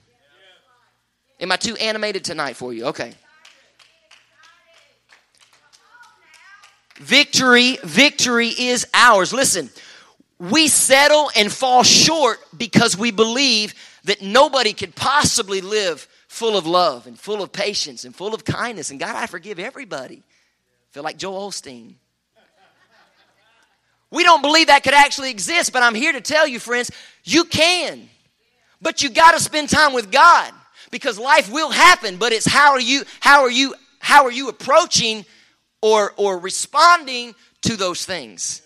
Am 1.39 1.51
I 1.51 1.55
too 1.55 1.75
animated 1.77 2.23
tonight 2.23 2.55
for 2.55 2.71
you? 2.71 2.85
Okay. 2.85 3.13
Victory, 6.97 7.79
victory 7.83 8.49
is 8.49 8.85
ours. 8.93 9.33
Listen, 9.33 9.69
we 10.37 10.67
settle 10.67 11.31
and 11.35 11.51
fall 11.51 11.81
short 11.81 12.37
because 12.55 12.95
we 12.97 13.11
believe 13.11 13.73
that 14.03 14.21
nobody 14.21 14.73
could 14.73 14.93
possibly 14.95 15.61
live 15.61 16.07
full 16.29 16.55
of 16.55 16.65
love 16.65 17.07
and 17.07 17.19
full 17.19 17.41
of 17.41 17.51
patience 17.51 18.05
and 18.05 18.15
full 18.15 18.33
of 18.33 18.45
kindness. 18.45 18.91
And 18.91 18.99
God, 18.99 19.15
I 19.15 19.25
forgive 19.25 19.59
everybody. 19.59 20.23
feel 20.91 21.03
like 21.03 21.17
Joel 21.17 21.49
Osteen. 21.49 21.95
We 24.11 24.23
don't 24.23 24.41
believe 24.41 24.67
that 24.67 24.83
could 24.83 24.93
actually 24.93 25.31
exist, 25.31 25.73
but 25.73 25.83
I'm 25.83 25.93
here 25.93 26.13
to 26.13 26.21
tell 26.21 26.47
you, 26.47 26.59
friends, 26.59 26.89
you 27.23 27.43
can. 27.43 28.09
But 28.81 29.01
you 29.01 29.09
got 29.09 29.31
to 29.31 29.39
spend 29.39 29.69
time 29.69 29.93
with 29.93 30.11
God 30.11 30.53
because 30.89 31.19
life 31.19 31.51
will 31.51 31.69
happen, 31.69 32.17
but 32.17 32.31
it's 32.31 32.47
how 32.47 32.71
are 32.71 32.79
you 32.79 33.03
how 33.19 33.41
are 33.41 33.51
you 33.51 33.75
how 33.99 34.23
are 34.25 34.31
you 34.31 34.49
approaching 34.49 35.25
or 35.81 36.13
or 36.15 36.39
responding 36.39 37.35
to 37.63 37.75
those 37.75 38.05
things? 38.05 38.61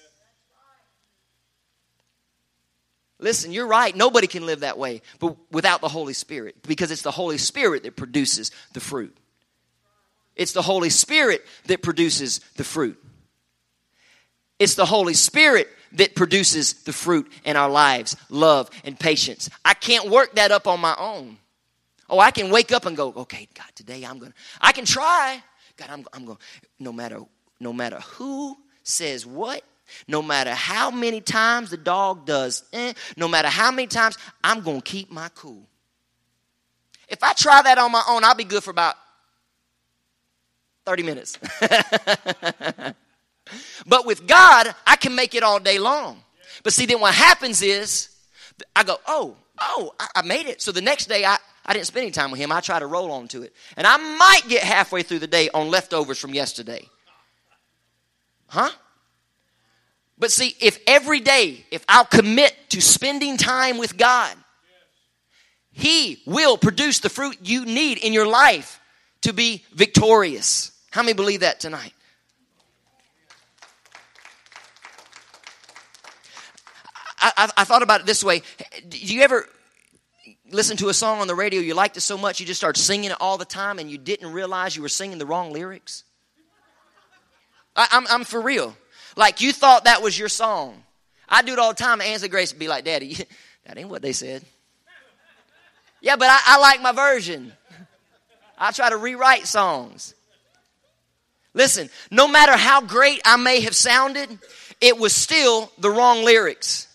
Listen, 3.23 3.53
you're 3.53 3.67
right. 3.67 3.95
Nobody 3.95 4.27
can 4.27 4.45
live 4.45 4.59
that 4.59 4.77
way 4.77 5.01
but 5.19 5.37
without 5.49 5.79
the 5.79 5.87
Holy 5.87 6.13
Spirit 6.13 6.57
because 6.67 6.91
it's 6.91 7.03
the 7.03 7.11
Holy 7.11 7.37
Spirit 7.37 7.83
that 7.83 7.95
produces 7.95 8.51
the 8.73 8.81
fruit. 8.81 9.15
It's 10.35 10.51
the 10.51 10.61
Holy 10.61 10.89
Spirit 10.89 11.45
that 11.67 11.81
produces 11.81 12.41
the 12.57 12.65
fruit. 12.65 13.01
It's 14.59 14.75
the 14.75 14.85
Holy 14.85 15.13
Spirit 15.13 15.69
that 15.93 16.15
produces 16.15 16.73
the 16.83 16.91
fruit 16.91 17.31
in 17.45 17.55
our 17.55 17.69
lives 17.69 18.17
love 18.29 18.69
and 18.83 18.99
patience. 18.99 19.49
I 19.63 19.73
can't 19.73 20.09
work 20.09 20.35
that 20.35 20.51
up 20.51 20.67
on 20.67 20.81
my 20.81 20.95
own. 20.99 21.37
Oh, 22.09 22.19
I 22.19 22.31
can 22.31 22.49
wake 22.49 22.73
up 22.73 22.85
and 22.85 22.97
go, 22.97 23.13
okay, 23.15 23.47
God, 23.55 23.67
today 23.73 24.03
I'm 24.03 24.19
going 24.19 24.33
to, 24.33 24.37
I 24.59 24.73
can 24.73 24.83
try. 24.83 25.41
God, 25.77 25.89
I'm, 25.89 26.05
I'm 26.11 26.25
going, 26.25 26.37
no 26.77 26.91
matter, 26.91 27.19
no 27.61 27.71
matter 27.71 28.01
who 28.01 28.57
says 28.83 29.25
what, 29.25 29.63
no 30.07 30.21
matter 30.21 30.51
how 30.51 30.91
many 30.91 31.21
times 31.21 31.69
the 31.69 31.77
dog 31.77 32.25
does, 32.25 32.63
eh, 32.73 32.93
no 33.17 33.27
matter 33.27 33.47
how 33.47 33.71
many 33.71 33.87
times, 33.87 34.17
I'm 34.43 34.61
going 34.61 34.81
to 34.81 34.91
keep 34.91 35.11
my 35.11 35.29
cool. 35.35 35.63
If 37.07 37.23
I 37.23 37.33
try 37.33 37.61
that 37.61 37.77
on 37.77 37.91
my 37.91 38.03
own, 38.07 38.23
I'll 38.23 38.35
be 38.35 38.43
good 38.43 38.63
for 38.63 38.71
about 38.71 38.95
30 40.85 41.03
minutes. 41.03 41.37
but 43.85 44.05
with 44.05 44.25
God, 44.27 44.73
I 44.85 44.95
can 44.95 45.15
make 45.15 45.35
it 45.35 45.43
all 45.43 45.59
day 45.59 45.79
long. 45.79 46.23
But 46.63 46.73
see, 46.73 46.85
then 46.85 46.99
what 46.99 47.13
happens 47.13 47.61
is, 47.61 48.09
I 48.75 48.83
go, 48.83 48.97
oh, 49.07 49.35
oh, 49.59 49.93
I, 50.15 50.21
made 50.23 50.45
it. 50.47 50.61
So 50.61 50.71
the 50.71 50.81
next 50.81 51.07
day, 51.07 51.25
I, 51.25 51.37
I 51.65 51.73
didn't 51.73 51.87
spend 51.87 52.03
any 52.03 52.11
time 52.11 52.31
with 52.31 52.39
him. 52.39 52.51
I 52.51 52.61
try 52.61 52.79
to 52.79 52.87
roll 52.87 53.11
on 53.11 53.27
to 53.29 53.43
it. 53.43 53.53
And 53.77 53.87
I 53.87 53.97
might 53.97 54.41
get 54.47 54.63
halfway 54.63 55.03
through 55.03 55.19
the 55.19 55.27
day 55.27 55.49
on 55.53 55.69
leftovers 55.69 56.19
from 56.19 56.33
yesterday. 56.33 56.87
Huh? 58.47 58.69
But 60.17 60.31
see, 60.31 60.55
if 60.59 60.79
every 60.87 61.19
day, 61.19 61.65
if 61.71 61.83
I'll 61.87 62.05
commit 62.05 62.55
to 62.69 62.81
spending 62.81 63.37
time 63.37 63.77
with 63.77 63.97
God, 63.97 64.35
He 65.71 66.21
will 66.25 66.57
produce 66.57 66.99
the 66.99 67.09
fruit 67.09 67.37
you 67.43 67.65
need 67.65 67.97
in 67.97 68.13
your 68.13 68.27
life 68.27 68.79
to 69.21 69.33
be 69.33 69.63
victorious. 69.73 70.71
How 70.91 71.01
many 71.01 71.13
believe 71.13 71.39
that 71.41 71.59
tonight? 71.59 71.93
I, 77.19 77.31
I, 77.37 77.49
I, 77.57 77.63
thought 77.63 77.83
about 77.83 78.01
it 78.01 78.05
this 78.05 78.21
way. 78.21 78.41
Do 78.89 78.97
you 78.97 79.21
ever 79.21 79.47
listen 80.51 80.77
to 80.77 80.89
a 80.89 80.93
song 80.93 81.19
on 81.21 81.27
the 81.27 81.35
radio, 81.35 81.61
you 81.61 81.73
liked 81.73 81.97
it 81.97 82.01
so 82.01 82.17
much 82.17 82.39
you 82.39 82.45
just 82.45 82.59
start 82.59 82.77
singing 82.77 83.11
it 83.11 83.17
all 83.19 83.37
the 83.37 83.45
time 83.45 83.79
and 83.79 83.89
you 83.89 83.97
didn't 83.97 84.31
realize 84.31 84.75
you 84.75 84.81
were 84.81 84.89
singing 84.89 85.17
the 85.17 85.25
wrong 85.25 85.51
lyrics? 85.51 86.03
I, 87.75 87.87
I'm, 87.91 88.05
I'm 88.07 88.23
for 88.23 88.41
real. 88.41 88.75
Like 89.15 89.41
you 89.41 89.53
thought 89.53 89.85
that 89.85 90.01
was 90.01 90.17
your 90.17 90.29
song. 90.29 90.83
I 91.27 91.41
do 91.41 91.53
it 91.53 91.59
all 91.59 91.73
the 91.73 91.83
time. 91.83 92.01
Ansley 92.01 92.29
Grace 92.29 92.53
would 92.53 92.59
be 92.59 92.67
like, 92.67 92.85
Daddy, 92.85 93.13
that 93.65 93.77
ain't 93.77 93.89
what 93.89 94.01
they 94.01 94.13
said. 94.13 94.43
Yeah, 96.01 96.17
but 96.17 96.27
I, 96.29 96.39
I 96.45 96.59
like 96.59 96.81
my 96.81 96.91
version. 96.91 97.53
I 98.57 98.71
try 98.71 98.89
to 98.89 98.97
rewrite 98.97 99.47
songs. 99.47 100.13
Listen, 101.53 101.89
no 102.11 102.27
matter 102.27 102.53
how 102.53 102.81
great 102.81 103.21
I 103.25 103.37
may 103.37 103.61
have 103.61 103.75
sounded, 103.75 104.39
it 104.81 104.97
was 104.97 105.13
still 105.13 105.71
the 105.77 105.89
wrong 105.89 106.23
lyrics. 106.23 106.87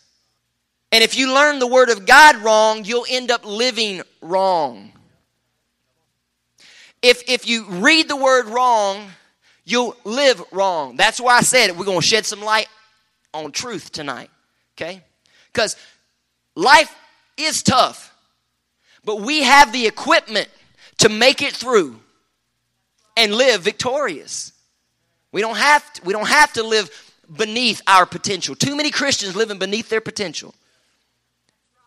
And 0.91 1.05
if 1.05 1.17
you 1.17 1.33
learn 1.33 1.59
the 1.59 1.67
Word 1.67 1.91
of 1.91 2.07
God 2.07 2.37
wrong, 2.37 2.85
you'll 2.85 3.07
end 3.09 3.31
up 3.31 3.45
living 3.45 4.03
wrong. 4.21 4.93
If, 7.03 7.29
if 7.29 7.47
you 7.47 7.67
read 7.67 8.09
the 8.09 8.17
Word 8.17 8.47
wrong, 8.47 9.11
you'll 9.69 9.97
live 10.05 10.43
wrong. 10.51 10.97
That's 10.97 11.21
why 11.21 11.37
I 11.37 11.43
said 11.43 11.77
we're 11.77 11.85
going 11.85 12.01
to 12.01 12.07
shed 12.07 12.25
some 12.25 12.41
light 12.41 12.69
on 13.35 13.53
truth 13.53 13.93
tonight. 13.93 14.31
Okay? 14.77 15.03
Because 15.53 15.77
life 16.55 16.95
is 17.37 17.63
tough, 17.63 18.15
but 19.05 19.21
we 19.21 19.43
have 19.43 19.73
the 19.73 19.87
equipment 19.87 20.49
to 20.99 21.09
make 21.09 21.43
it 21.43 21.53
through 21.53 22.01
and 23.17 23.35
live 23.35 23.61
victorious. 23.61 24.53
We 25.33 25.41
don't 25.41 25.57
have 25.57 25.93
to, 25.95 26.05
we 26.05 26.13
don't 26.13 26.29
have 26.29 26.53
to 26.55 26.63
live 26.63 26.91
beneath 27.37 27.83
our 27.87 28.07
potential. 28.07 28.55
Too 28.55 28.75
many 28.75 28.91
Christians 28.91 29.37
living 29.37 29.59
beneath 29.59 29.91
their 29.91 30.01
potential. 30.01 30.55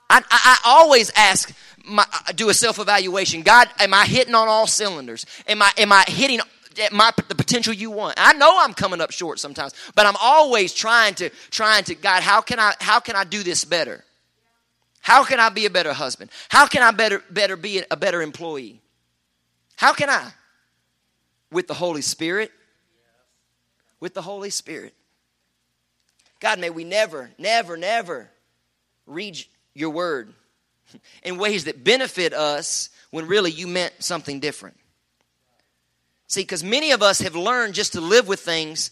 I, 0.09 0.17
I, 0.19 0.23
I 0.29 0.59
always 0.65 1.11
ask, 1.15 1.51
my, 1.83 2.05
do 2.35 2.49
a 2.49 2.53
self 2.53 2.77
evaluation. 2.77 3.41
God, 3.41 3.69
am 3.79 3.93
I 3.93 4.05
hitting 4.05 4.35
on 4.35 4.47
all 4.47 4.67
cylinders? 4.67 5.25
Am 5.47 5.61
I, 5.61 5.71
am 5.77 5.91
I 5.91 6.03
hitting 6.07 6.41
my, 6.91 7.11
the 7.27 7.35
potential 7.35 7.73
you 7.73 7.91
want? 7.91 8.15
I 8.17 8.33
know 8.33 8.57
I'm 8.59 8.73
coming 8.73 9.01
up 9.01 9.11
short 9.11 9.39
sometimes, 9.39 9.73
but 9.95 10.05
I'm 10.05 10.15
always 10.21 10.73
trying 10.73 11.15
to, 11.15 11.29
trying 11.49 11.83
to, 11.85 11.95
God, 11.95 12.23
how 12.23 12.41
can 12.41 12.59
I, 12.59 12.73
how 12.79 12.99
can 12.99 13.15
I 13.15 13.23
do 13.23 13.43
this 13.43 13.65
better? 13.65 14.03
How 15.01 15.23
can 15.23 15.39
I 15.39 15.49
be 15.49 15.65
a 15.65 15.69
better 15.69 15.93
husband? 15.93 16.29
How 16.49 16.67
can 16.67 16.83
I 16.83 16.91
better, 16.91 17.23
better 17.29 17.55
be 17.55 17.81
a 17.89 17.97
better 17.97 18.21
employee? 18.21 18.81
How 19.75 19.93
can 19.93 20.09
I? 20.09 20.31
With 21.51 21.67
the 21.67 21.73
Holy 21.73 22.01
Spirit. 22.01 22.51
With 23.99 24.13
the 24.13 24.21
Holy 24.21 24.51
Spirit. 24.51 24.93
God, 26.39 26.59
may 26.59 26.69
we 26.69 26.83
never, 26.83 27.31
never, 27.37 27.77
never 27.77 28.29
read 29.05 29.43
your 29.73 29.89
word 29.89 30.33
in 31.23 31.37
ways 31.37 31.65
that 31.65 31.83
benefit 31.83 32.33
us 32.33 32.89
when 33.11 33.27
really 33.27 33.51
you 33.51 33.67
meant 33.67 33.93
something 33.99 34.39
different. 34.39 34.77
See, 36.31 36.43
because 36.43 36.63
many 36.63 36.91
of 36.91 37.01
us 37.01 37.19
have 37.19 37.35
learned 37.35 37.73
just 37.73 37.91
to 37.91 37.99
live 37.99 38.25
with 38.25 38.39
things 38.39 38.91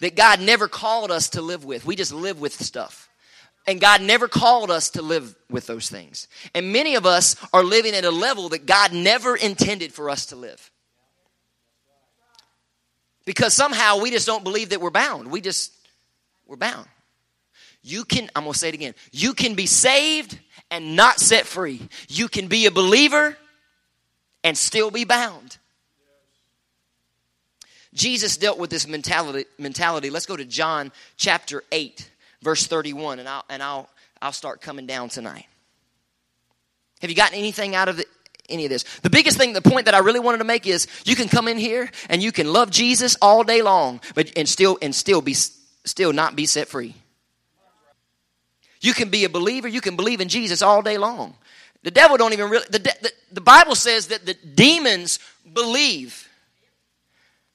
that 0.00 0.16
God 0.16 0.40
never 0.40 0.66
called 0.66 1.12
us 1.12 1.28
to 1.30 1.40
live 1.40 1.64
with. 1.64 1.86
We 1.86 1.94
just 1.94 2.12
live 2.12 2.40
with 2.40 2.60
stuff. 2.60 3.08
And 3.68 3.80
God 3.80 4.02
never 4.02 4.26
called 4.26 4.68
us 4.72 4.90
to 4.90 5.02
live 5.02 5.36
with 5.48 5.68
those 5.68 5.88
things. 5.88 6.26
And 6.56 6.72
many 6.72 6.96
of 6.96 7.06
us 7.06 7.36
are 7.52 7.62
living 7.62 7.94
at 7.94 8.04
a 8.04 8.10
level 8.10 8.48
that 8.48 8.66
God 8.66 8.92
never 8.92 9.36
intended 9.36 9.92
for 9.92 10.10
us 10.10 10.26
to 10.26 10.36
live. 10.36 10.72
Because 13.24 13.54
somehow 13.54 14.00
we 14.00 14.10
just 14.10 14.26
don't 14.26 14.42
believe 14.42 14.70
that 14.70 14.80
we're 14.80 14.90
bound. 14.90 15.30
We 15.30 15.40
just, 15.40 15.72
we're 16.48 16.56
bound. 16.56 16.88
You 17.84 18.04
can, 18.04 18.28
I'm 18.34 18.42
to 18.42 18.54
say 18.54 18.70
it 18.70 18.74
again. 18.74 18.96
You 19.12 19.34
can 19.34 19.54
be 19.54 19.66
saved 19.66 20.36
and 20.72 20.96
not 20.96 21.20
set 21.20 21.46
free. 21.46 21.88
You 22.08 22.26
can 22.26 22.48
be 22.48 22.66
a 22.66 22.72
believer 22.72 23.36
and 24.42 24.58
still 24.58 24.90
be 24.90 25.04
bound. 25.04 25.58
Jesus 27.96 28.36
dealt 28.36 28.58
with 28.58 28.70
this 28.70 28.86
mentality. 28.86 29.46
mentality. 29.58 30.10
Let's 30.10 30.26
go 30.26 30.36
to 30.36 30.44
John 30.44 30.92
chapter 31.16 31.64
8 31.72 32.10
verse 32.46 32.66
31, 32.68 33.18
and 33.18 33.28
I'll, 33.28 33.44
and 33.48 33.62
I'll, 33.62 33.88
I'll 34.22 34.32
start 34.32 34.60
coming 34.60 34.86
down 34.86 35.08
tonight. 35.08 35.46
Have 37.00 37.10
you 37.10 37.16
gotten 37.16 37.36
anything 37.36 37.74
out 37.74 37.88
of 37.88 37.96
the, 37.96 38.06
any 38.48 38.64
of 38.64 38.70
this? 38.70 38.84
The 39.02 39.10
biggest 39.10 39.36
thing, 39.36 39.52
the 39.52 39.60
point 39.60 39.86
that 39.86 39.94
I 39.94 39.98
really 39.98 40.20
wanted 40.20 40.38
to 40.38 40.44
make 40.44 40.66
is 40.66 40.86
you 41.04 41.16
can 41.16 41.28
come 41.28 41.48
in 41.48 41.58
here 41.58 41.90
and 42.08 42.22
you 42.22 42.30
can 42.30 42.52
love 42.52 42.70
Jesus 42.70 43.16
all 43.20 43.42
day 43.42 43.62
long, 43.62 44.00
but 44.14 44.30
and 44.36 44.48
still 44.48 44.78
and 44.80 44.94
still 44.94 45.20
be 45.20 45.34
still 45.34 46.12
not 46.12 46.36
be 46.36 46.46
set 46.46 46.68
free. 46.68 46.94
You 48.80 48.92
can 48.92 49.08
be 49.08 49.24
a 49.24 49.28
believer, 49.28 49.66
you 49.66 49.80
can 49.80 49.96
believe 49.96 50.20
in 50.20 50.28
Jesus 50.28 50.62
all 50.62 50.82
day 50.82 50.98
long. 50.98 51.34
The 51.82 51.90
devil 51.90 52.16
don't 52.16 52.32
even 52.32 52.48
really 52.48 52.66
the, 52.70 52.78
the, 52.78 53.12
the 53.32 53.40
Bible 53.40 53.74
says 53.74 54.08
that 54.08 54.24
the 54.24 54.34
demons 54.34 55.18
believe. 55.52 56.25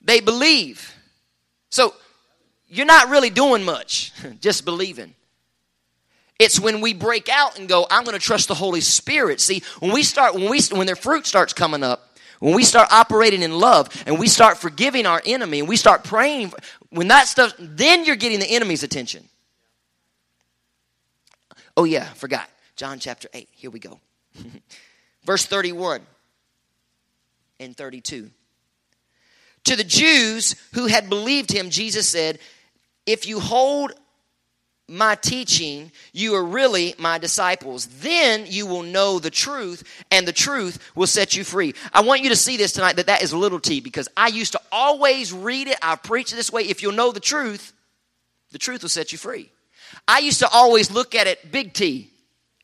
They 0.04 0.20
believe. 0.20 0.96
So 1.70 1.94
you're 2.68 2.86
not 2.86 3.10
really 3.10 3.30
doing 3.30 3.64
much, 3.64 4.12
just 4.42 4.66
believing. 4.66 5.16
It's 6.40 6.60
when 6.60 6.82
we 6.82 6.94
break 6.94 7.30
out 7.30 7.60
and 7.60 7.70
go, 7.70 7.86
I'm 7.92 8.04
going 8.04 8.18
to 8.18 8.26
trust 8.26 8.48
the 8.48 8.56
Holy 8.56 8.82
Spirit. 8.82 9.40
See, 9.40 9.62
when 9.80 9.92
we 9.92 10.02
start, 10.02 10.34
when 10.34 10.50
we, 10.50 10.60
when 10.72 10.88
their 10.88 10.96
fruit 10.96 11.28
starts 11.28 11.54
coming 11.54 11.84
up, 11.84 12.18
when 12.40 12.56
we 12.56 12.64
start 12.64 12.92
operating 12.92 13.44
in 13.44 13.52
love 13.52 13.90
and 14.08 14.18
we 14.18 14.28
start 14.28 14.58
forgiving 14.58 15.06
our 15.06 15.22
enemy 15.24 15.60
and 15.60 15.70
we 15.70 15.76
start 15.76 16.04
praying, 16.04 16.52
when 16.90 17.10
that 17.10 17.28
stuff, 17.28 17.54
then 17.60 18.06
you're 18.06 18.16
getting 18.16 18.40
the 18.40 18.50
enemy's 18.50 18.82
attention. 18.82 19.30
Oh, 21.78 21.84
yeah, 21.84 22.06
forgot. 22.06 22.50
John 22.76 22.98
chapter 22.98 23.30
8. 23.32 23.48
Here 23.52 23.70
we 23.70 23.80
go. 23.80 24.00
Verse 25.24 25.46
31 25.46 26.02
and 27.60 27.78
32. 27.78 28.32
To 29.66 29.76
the 29.76 29.84
Jews 29.84 30.56
who 30.74 30.88
had 30.88 31.10
believed 31.10 31.52
him, 31.52 31.70
Jesus 31.70 32.08
said, 32.08 32.40
if 33.06 33.28
you 33.28 33.40
hold 33.40 33.94
my 34.88 35.16
teaching, 35.16 35.92
you 36.12 36.36
are 36.36 36.44
really 36.44 36.96
my 36.98 37.18
disciples. 37.18 37.86
Then 37.86 38.46
you 38.48 38.66
will 38.66 38.84
know 38.84 39.20
the 39.20 39.30
truth, 39.30 39.84
and 40.12 40.28
the 40.28 40.34
truth 40.34 40.92
will 40.96 41.08
set 41.08 41.36
you 41.36 41.44
free. 41.44 41.74
I 41.94 42.02
want 42.02 42.22
you 42.22 42.30
to 42.30 42.36
see 42.36 42.58
this 42.58 42.74
tonight 42.74 42.98
that 42.98 43.06
that 43.06 43.22
is 43.22 43.34
little 43.34 43.60
t 43.60 43.80
because 43.80 44.10
I 44.18 44.28
used 44.28 44.52
to 44.52 44.62
always 44.72 45.32
read 45.32 45.68
it. 45.68 45.78
I 45.82 45.96
preach 45.96 46.34
it 46.34 46.36
this 46.36 46.52
way. 46.52 46.64
If 46.64 46.82
you'll 46.82 46.92
know 46.92 47.12
the 47.12 47.22
truth, 47.22 47.72
the 48.52 48.60
truth 48.60 48.82
will 48.82 48.90
set 48.90 49.12
you 49.12 49.18
free. 49.18 49.50
I 50.08 50.20
used 50.20 50.40
to 50.40 50.50
always 50.52 50.92
look 50.92 51.16
at 51.16 51.28
it 51.28 51.52
big 51.52 51.74
T, 51.74 52.10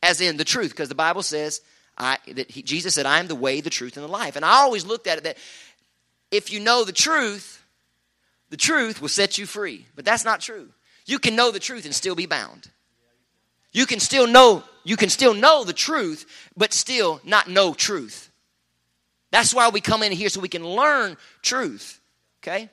as 0.03 0.19
in 0.19 0.37
the 0.37 0.43
truth, 0.43 0.71
because 0.71 0.89
the 0.89 0.95
Bible 0.95 1.23
says 1.23 1.61
I, 1.97 2.17
that 2.33 2.51
he, 2.51 2.61
Jesus 2.61 2.93
said, 2.93 3.05
"I 3.05 3.19
am 3.19 3.27
the 3.27 3.35
way, 3.35 3.61
the 3.61 3.69
truth, 3.69 3.97
and 3.97 4.03
the 4.03 4.09
life." 4.09 4.35
And 4.35 4.45
I 4.45 4.57
always 4.57 4.85
looked 4.85 5.07
at 5.07 5.17
it 5.17 5.23
that 5.23 5.37
if 6.31 6.51
you 6.51 6.59
know 6.59 6.83
the 6.83 6.91
truth, 6.91 7.63
the 8.49 8.57
truth 8.57 9.01
will 9.01 9.09
set 9.09 9.37
you 9.37 9.45
free. 9.45 9.85
But 9.95 10.05
that's 10.05 10.25
not 10.25 10.41
true. 10.41 10.69
You 11.05 11.19
can 11.19 11.35
know 11.35 11.51
the 11.51 11.59
truth 11.59 11.85
and 11.85 11.95
still 11.95 12.15
be 12.15 12.25
bound. 12.25 12.69
You 13.71 13.85
can 13.85 13.99
still 13.99 14.27
know, 14.27 14.63
you 14.83 14.97
can 14.97 15.09
still 15.09 15.33
know 15.33 15.63
the 15.63 15.73
truth, 15.73 16.49
but 16.55 16.73
still 16.73 17.21
not 17.23 17.49
know 17.49 17.73
truth. 17.73 18.31
That's 19.31 19.53
why 19.53 19.69
we 19.69 19.81
come 19.81 20.03
in 20.03 20.11
here 20.11 20.29
so 20.29 20.39
we 20.39 20.47
can 20.47 20.65
learn 20.65 21.17
truth. 21.41 21.99
Okay? 22.41 22.69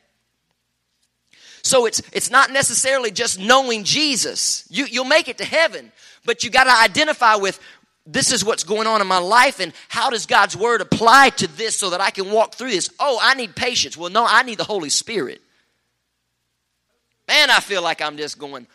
So 1.63 1.87
it's 1.87 2.03
it's 2.13 2.31
not 2.31 2.51
necessarily 2.51 3.11
just 3.11 3.41
knowing 3.41 3.85
Jesus. 3.85 4.67
You 4.69 4.85
you'll 4.85 5.07
make 5.07 5.29
it 5.29 5.39
to 5.39 5.45
heaven, 5.45 5.93
but 6.25 6.45
you 6.45 6.51
got 6.51 6.65
to 6.65 6.71
identify 6.71 7.37
with 7.37 7.59
this 8.07 8.33
is 8.33 8.45
what's 8.45 8.65
going 8.65 8.87
on 8.87 9.01
in 9.01 9.07
my 9.07 9.19
life 9.19 9.61
and 9.61 9.73
how 9.89 10.11
does 10.11 10.27
God's 10.27 10.57
word 10.57 10.81
apply 10.81 11.31
to 11.31 11.47
this 11.47 11.77
so 11.77 11.91
that 11.91 12.01
I 12.01 12.11
can 12.11 12.31
walk 12.31 12.55
through 12.55 12.71
this? 12.71 12.91
Oh, 13.01 13.19
I 13.23 13.35
need 13.35 13.57
patience. 13.57 13.97
Well, 13.97 14.11
no, 14.11 14.27
I 14.29 14.43
need 14.43 14.59
the 14.59 14.65
Holy 14.65 14.91
Spirit. 14.91 15.41
Man, 17.27 17.51
I 17.51 17.61
feel 17.61 17.83
like 17.83 18.03
I'm 18.03 18.17
just 18.17 18.39
going 18.39 18.67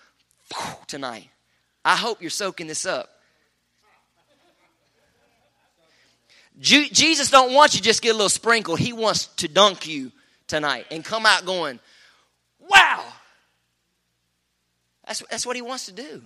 tonight. 0.87 1.29
I 1.85 1.95
hope 1.95 2.21
you're 2.21 2.31
soaking 2.31 2.67
this 2.67 2.85
up. 2.85 3.09
Jesus 6.59 7.29
don't 7.29 7.53
want 7.53 7.75
you 7.75 7.81
just 7.81 8.01
get 8.01 8.09
a 8.09 8.13
little 8.13 8.27
sprinkle. 8.27 8.75
He 8.75 8.91
wants 8.91 9.27
to 9.37 9.47
dunk 9.47 9.87
you 9.87 10.11
tonight 10.47 10.87
and 10.91 11.05
come 11.05 11.25
out 11.25 11.45
going, 11.45 11.79
wow. 12.59 13.05
That's, 15.07 15.23
that's 15.29 15.45
what 15.45 15.55
he 15.55 15.61
wants 15.61 15.85
to 15.85 15.93
do. 15.93 16.21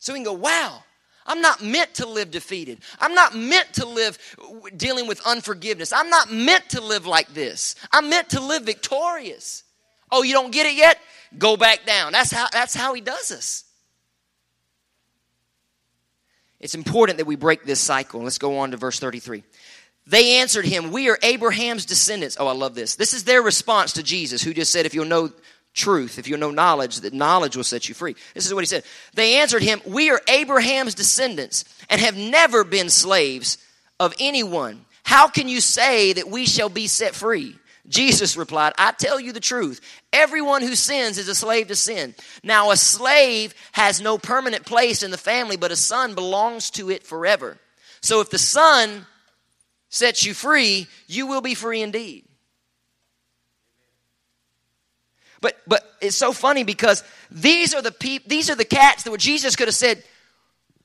So 0.00 0.12
we 0.12 0.18
can 0.18 0.24
go, 0.24 0.32
wow. 0.32 0.82
I'm 1.26 1.40
not 1.40 1.62
meant 1.62 1.94
to 1.94 2.06
live 2.06 2.30
defeated. 2.30 2.80
I'm 3.00 3.14
not 3.14 3.34
meant 3.34 3.74
to 3.74 3.86
live 3.86 4.18
dealing 4.76 5.06
with 5.06 5.20
unforgiveness. 5.26 5.92
I'm 5.92 6.10
not 6.10 6.32
meant 6.32 6.70
to 6.70 6.80
live 6.80 7.06
like 7.06 7.32
this. 7.32 7.76
I'm 7.92 8.08
meant 8.08 8.30
to 8.30 8.40
live 8.40 8.64
victorious. 8.64 9.62
Oh, 10.10 10.22
you 10.22 10.32
don't 10.32 10.52
get 10.52 10.66
it 10.66 10.74
yet? 10.74 10.98
Go 11.38 11.56
back 11.56 11.86
down. 11.86 12.12
That's 12.12 12.30
how, 12.30 12.46
that's 12.52 12.74
how 12.74 12.94
he 12.94 13.00
does 13.00 13.30
us. 13.30 13.64
It's 16.60 16.74
important 16.74 17.18
that 17.18 17.26
we 17.26 17.36
break 17.36 17.64
this 17.64 17.80
cycle. 17.80 18.22
Let's 18.22 18.38
go 18.38 18.58
on 18.58 18.70
to 18.70 18.76
verse 18.76 19.00
33. 19.00 19.42
They 20.06 20.38
answered 20.38 20.64
him, 20.64 20.92
We 20.92 21.08
are 21.08 21.18
Abraham's 21.22 21.86
descendants. 21.86 22.36
Oh, 22.38 22.46
I 22.46 22.52
love 22.52 22.74
this. 22.74 22.96
This 22.96 23.14
is 23.14 23.24
their 23.24 23.42
response 23.42 23.94
to 23.94 24.02
Jesus, 24.02 24.42
who 24.42 24.54
just 24.54 24.72
said, 24.72 24.86
If 24.86 24.94
you'll 24.94 25.04
know 25.04 25.30
truth, 25.74 26.18
if 26.18 26.28
you'll 26.28 26.38
know 26.38 26.50
knowledge, 26.50 27.00
that 27.00 27.12
knowledge 27.12 27.56
will 27.56 27.64
set 27.64 27.88
you 27.88 27.94
free. 27.94 28.14
This 28.34 28.46
is 28.46 28.54
what 28.54 28.60
he 28.60 28.66
said. 28.66 28.84
They 29.14 29.40
answered 29.40 29.62
him, 29.62 29.80
We 29.86 30.10
are 30.10 30.20
Abraham's 30.28 30.94
descendants 30.94 31.64
and 31.88 32.00
have 32.00 32.16
never 32.16 32.64
been 32.64 32.90
slaves 32.90 33.58
of 33.98 34.14
anyone. 34.18 34.84
How 35.04 35.28
can 35.28 35.48
you 35.48 35.60
say 35.60 36.12
that 36.12 36.28
we 36.28 36.46
shall 36.46 36.68
be 36.68 36.86
set 36.86 37.14
free? 37.14 37.56
Jesus 37.88 38.36
replied, 38.36 38.74
I 38.78 38.92
tell 38.92 39.18
you 39.18 39.32
the 39.32 39.40
truth. 39.40 39.80
Everyone 40.12 40.62
who 40.62 40.76
sins 40.76 41.18
is 41.18 41.28
a 41.28 41.34
slave 41.34 41.68
to 41.68 41.74
sin. 41.74 42.14
Now, 42.44 42.70
a 42.70 42.76
slave 42.76 43.54
has 43.72 44.00
no 44.00 44.18
permanent 44.18 44.64
place 44.64 45.02
in 45.02 45.10
the 45.10 45.18
family, 45.18 45.56
but 45.56 45.72
a 45.72 45.76
son 45.76 46.14
belongs 46.14 46.70
to 46.72 46.90
it 46.90 47.04
forever. 47.04 47.58
So 48.00 48.20
if 48.20 48.30
the 48.30 48.38
son 48.38 49.06
sets 49.88 50.24
you 50.24 50.32
free, 50.32 50.86
you 51.08 51.26
will 51.26 51.40
be 51.40 51.54
free 51.54 51.82
indeed. 51.82 52.24
But 55.42 55.58
but 55.66 55.84
it's 56.00 56.16
so 56.16 56.32
funny 56.32 56.64
because 56.64 57.04
these 57.30 57.74
are 57.74 57.82
the 57.82 57.92
peop, 57.92 58.26
these 58.26 58.48
are 58.48 58.54
the 58.54 58.64
cats 58.64 59.02
that 59.02 59.10
were 59.10 59.18
Jesus 59.18 59.56
could 59.56 59.68
have 59.68 59.74
said, 59.74 60.02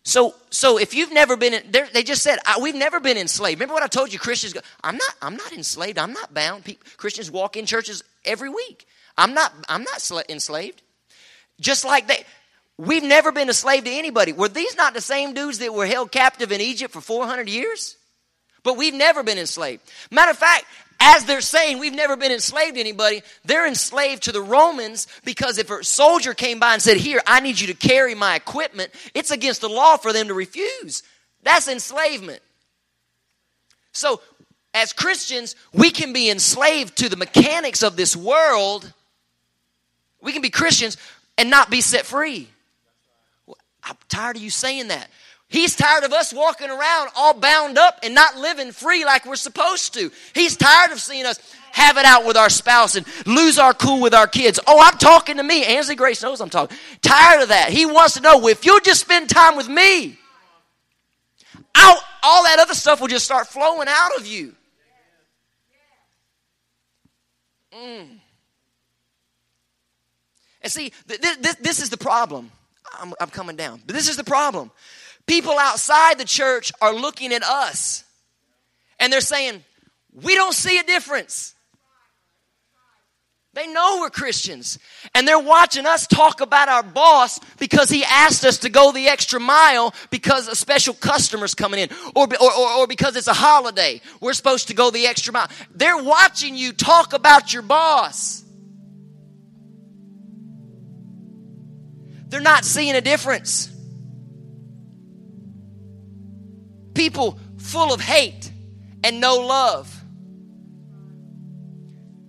so, 0.08 0.36
so 0.52 0.78
if 0.78 0.94
you've 0.94 1.12
never 1.12 1.36
been, 1.36 1.54
in, 1.54 1.70
they 1.92 2.02
just 2.02 2.24
said 2.24 2.40
we've 2.62 2.74
never 2.74 3.02
been 3.02 3.18
enslaved. 3.18 3.60
Remember 3.60 3.74
what 3.74 3.84
I 3.84 3.88
told 3.88 4.14
you? 4.14 4.18
Christians 4.20 4.54
go, 4.54 4.62
I'm 4.82 4.96
not, 4.96 5.14
I'm 5.22 5.36
not 5.36 5.52
enslaved. 5.52 5.98
I'm 5.98 6.14
not 6.14 6.34
bound. 6.34 6.64
People, 6.64 6.88
Christians 6.96 7.30
walk 7.30 7.58
in 7.58 7.66
churches 7.66 8.06
every 8.24 8.48
week. 8.48 8.88
I'm 9.18 9.34
not, 9.34 9.52
I'm 9.68 9.84
not 9.84 10.02
enslaved. 10.30 10.82
Just 11.60 11.84
like 11.84 12.08
they, 12.08 12.24
we've 12.78 13.04
never 13.04 13.34
been 13.34 13.50
a 13.50 13.54
slave 13.54 13.84
to 13.84 13.92
anybody. 13.92 14.32
Were 14.32 14.48
these 14.48 14.78
not 14.78 14.94
the 14.94 15.02
same 15.02 15.34
dudes 15.34 15.60
that 15.60 15.74
were 15.74 15.86
held 15.86 16.10
captive 16.10 16.54
in 16.54 16.62
Egypt 16.62 16.94
for 16.94 17.02
400 17.02 17.50
years? 17.50 17.98
But 18.64 18.78
we've 18.78 18.94
never 18.94 19.24
been 19.24 19.38
enslaved. 19.38 19.84
Matter 20.10 20.32
of 20.32 20.38
fact, 20.38 20.64
as 21.00 21.26
they're 21.26 21.42
saying 21.42 21.80
we've 21.80 21.94
never 21.94 22.16
been 22.16 22.32
enslaved 22.32 22.76
to 22.76 22.80
anybody, 22.80 23.22
they're 23.46 23.68
enslaved 23.68 24.24
to 24.24 24.32
the 24.32 24.42
Romans 24.42 25.08
because 25.24 25.58
if 25.58 25.70
a 25.70 25.84
soldier 25.84 26.34
came 26.34 26.60
by 26.60 26.74
and 26.74 26.82
said, 26.82 26.98
Here, 26.98 27.22
I 27.28 27.40
need 27.40 27.60
you 27.60 27.68
to 27.68 27.74
carry 27.74 28.16
my 28.16 28.36
equipment, 28.36 28.92
it's 29.14 29.32
against 29.32 29.62
the 29.62 29.70
law 29.70 29.98
for 29.98 30.12
them 30.12 30.28
to 30.28 30.34
refuse. 30.34 31.04
That's 31.44 31.68
enslavement. 31.68 32.42
So, 33.92 34.22
as 34.74 34.94
Christians, 34.94 35.56
we 35.74 35.90
can 35.90 36.14
be 36.14 36.30
enslaved 36.30 36.98
to 36.98 37.10
the 37.10 37.16
mechanics 37.16 37.84
of 37.84 37.96
this 37.96 38.16
world. 38.16 38.92
We 40.22 40.32
can 40.34 40.42
be 40.42 40.50
Christians 40.50 40.98
and 41.38 41.50
not 41.50 41.70
be 41.70 41.82
set 41.82 42.06
free. 42.06 42.48
I'm 43.84 43.96
tired 44.10 44.36
of 44.36 44.42
you 44.42 44.50
saying 44.50 44.90
that. 44.90 45.10
He's 45.50 45.76
tired 45.76 46.04
of 46.04 46.12
us 46.12 46.34
walking 46.34 46.70
around 46.70 47.10
all 47.16 47.34
bound 47.34 47.78
up 47.78 48.00
and 48.04 48.14
not 48.14 48.36
living 48.38 48.72
free 48.72 49.06
like 49.06 49.26
we're 49.26 49.38
supposed 49.38 49.94
to. 49.94 50.12
He's 50.34 50.58
tired 50.58 50.92
of 50.92 51.00
seeing 51.00 51.26
us 51.26 51.40
have 51.72 51.98
it 51.98 52.06
out 52.06 52.26
with 52.26 52.36
our 52.36 52.50
spouse 52.50 52.96
and 52.96 53.06
lose 53.26 53.58
our 53.58 53.74
cool 53.74 54.02
with 54.02 54.14
our 54.14 54.28
kids. 54.28 54.60
Oh, 54.68 54.82
I'm 54.82 54.98
talking 54.98 55.38
to 55.38 55.44
me. 55.44 55.64
Ansley 55.64 55.96
Grace 55.96 56.22
knows 56.22 56.42
I'm 56.42 56.50
talking. 56.50 56.78
Tired 57.02 57.44
of 57.44 57.50
that. 57.50 57.70
He 57.70 57.86
wants 57.86 58.16
to 58.16 58.22
know 58.22 58.48
if 58.48 58.66
you'll 58.66 58.82
just 58.82 59.00
spend 59.00 59.30
time 59.30 59.56
with 59.56 59.70
me, 59.70 60.18
I'll, 61.76 62.02
all 62.24 62.44
that 62.44 62.60
other 62.60 62.74
stuff 62.74 63.00
will 63.00 63.08
just 63.08 63.24
start 63.24 63.48
flowing 63.48 63.88
out 63.88 64.18
of 64.18 64.28
you. 64.28 64.54
Mm. 67.74 68.20
And 70.62 70.72
see, 70.72 70.92
th- 71.08 71.22
th- 71.22 71.58
this 71.58 71.82
is 71.82 71.90
the 71.90 71.98
problem. 71.98 72.52
I'm, 73.00 73.14
I'm 73.22 73.30
coming 73.30 73.56
down. 73.56 73.82
But 73.86 73.96
this 73.96 74.10
is 74.10 74.18
the 74.18 74.24
problem. 74.24 74.72
People 75.28 75.60
outside 75.60 76.18
the 76.18 76.26
church 76.26 76.72
are 76.82 76.94
looking 76.94 77.34
at 77.34 77.44
us 77.44 78.04
and 79.00 79.12
they're 79.12 79.22
saying, 79.22 79.64
We 80.14 80.36
don't 80.36 80.54
see 80.54 80.80
a 80.80 80.84
difference. 80.84 81.54
They 83.58 83.66
know 83.66 83.98
we're 84.02 84.12
Christians. 84.12 84.78
And 85.16 85.28
they're 85.28 85.40
watching 85.40 85.88
us 85.88 86.06
talk 86.06 86.42
about 86.42 86.70
our 86.70 86.84
boss 86.84 87.40
because 87.58 87.90
he 87.90 88.04
asked 88.04 88.46
us 88.46 88.60
to 88.60 88.70
go 88.70 88.92
the 88.92 89.08
extra 89.08 89.40
mile 89.40 89.96
because 90.12 90.48
a 90.48 90.56
special 90.56 90.94
customer's 90.94 91.56
coming 91.56 91.80
in 91.80 91.90
or, 92.16 92.28
or, 92.40 92.54
or, 92.54 92.72
or, 92.74 92.88
because 92.88 93.16
it's 93.16 93.28
a 93.28 93.34
holiday. 93.34 94.00
We're 94.22 94.34
supposed 94.34 94.68
to 94.68 94.76
go 94.76 94.92
the 94.92 95.08
extra 95.08 95.34
mile. 95.34 95.48
They're 95.74 95.98
watching 95.98 96.56
you 96.56 96.72
talk 96.72 97.14
about 97.14 97.52
your 97.52 97.64
boss. 97.64 98.44
They're 102.28 102.40
not 102.40 102.64
seeing 102.64 102.96
a 102.96 103.02
difference. 103.02 103.72
People 106.98 107.38
full 107.58 107.94
of 107.94 108.02
hate 108.02 108.52
and 109.04 109.22
no 109.22 109.36
love. 109.36 110.04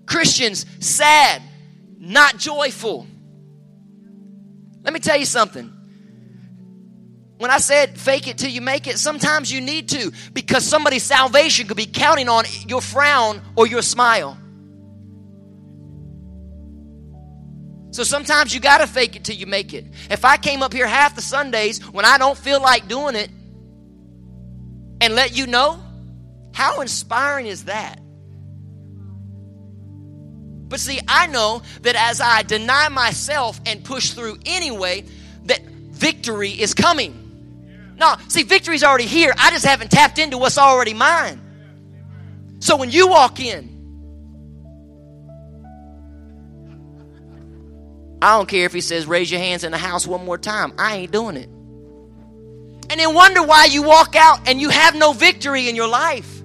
Christians 0.04 0.66
sad, 0.78 1.40
not 1.98 2.36
joyful. 2.36 3.06
Let 4.82 4.92
me 4.92 5.00
tell 5.00 5.16
you 5.16 5.24
something. 5.24 5.72
When 7.38 7.50
I 7.50 7.56
said 7.56 7.98
fake 7.98 8.28
it 8.28 8.36
till 8.36 8.50
you 8.50 8.60
make 8.60 8.86
it, 8.86 8.98
sometimes 8.98 9.50
you 9.50 9.62
need 9.62 9.88
to 9.88 10.12
because 10.34 10.66
somebody's 10.66 11.02
salvation 11.02 11.66
could 11.66 11.78
be 11.78 11.86
counting 11.86 12.28
on 12.28 12.44
your 12.66 12.82
frown 12.82 13.40
or 13.56 13.66
your 13.66 13.80
smile. 13.80 14.36
So 17.90 18.02
sometimes 18.04 18.52
you 18.52 18.60
got 18.60 18.78
to 18.78 18.86
fake 18.86 19.16
it 19.16 19.24
till 19.24 19.36
you 19.36 19.46
make 19.46 19.72
it. 19.72 19.86
If 20.10 20.26
I 20.26 20.36
came 20.36 20.62
up 20.62 20.74
here 20.74 20.86
half 20.86 21.16
the 21.16 21.22
Sundays 21.22 21.82
when 21.90 22.04
I 22.04 22.18
don't 22.18 22.36
feel 22.36 22.60
like 22.60 22.86
doing 22.86 23.16
it, 23.16 23.30
and 25.00 25.14
let 25.14 25.36
you 25.36 25.46
know? 25.46 25.80
How 26.52 26.80
inspiring 26.80 27.46
is 27.46 27.64
that? 27.64 28.00
But 30.68 30.80
see, 30.80 31.00
I 31.08 31.26
know 31.28 31.62
that 31.82 31.96
as 31.96 32.20
I 32.20 32.42
deny 32.42 32.88
myself 32.88 33.60
and 33.64 33.82
push 33.82 34.10
through 34.10 34.38
anyway, 34.44 35.04
that 35.44 35.62
victory 35.64 36.50
is 36.50 36.74
coming. 36.74 37.94
No, 37.96 38.16
see, 38.28 38.42
victory's 38.42 38.84
already 38.84 39.06
here. 39.06 39.32
I 39.38 39.50
just 39.50 39.64
haven't 39.64 39.90
tapped 39.90 40.18
into 40.18 40.36
what's 40.36 40.58
already 40.58 40.94
mine. 40.94 41.40
So 42.60 42.76
when 42.76 42.90
you 42.90 43.08
walk 43.08 43.40
in, 43.40 43.76
I 48.20 48.36
don't 48.36 48.48
care 48.48 48.66
if 48.66 48.72
he 48.72 48.80
says, 48.80 49.06
raise 49.06 49.30
your 49.30 49.40
hands 49.40 49.64
in 49.64 49.72
the 49.72 49.78
house 49.78 50.06
one 50.06 50.24
more 50.24 50.38
time. 50.38 50.74
I 50.76 50.96
ain't 50.96 51.12
doing 51.12 51.36
it 51.36 51.48
and 52.90 52.98
then 52.98 53.14
wonder 53.14 53.42
why 53.42 53.66
you 53.66 53.82
walk 53.82 54.16
out 54.16 54.48
and 54.48 54.60
you 54.60 54.70
have 54.70 54.94
no 54.94 55.12
victory 55.12 55.68
in 55.68 55.76
your 55.76 55.88
life. 55.88 56.38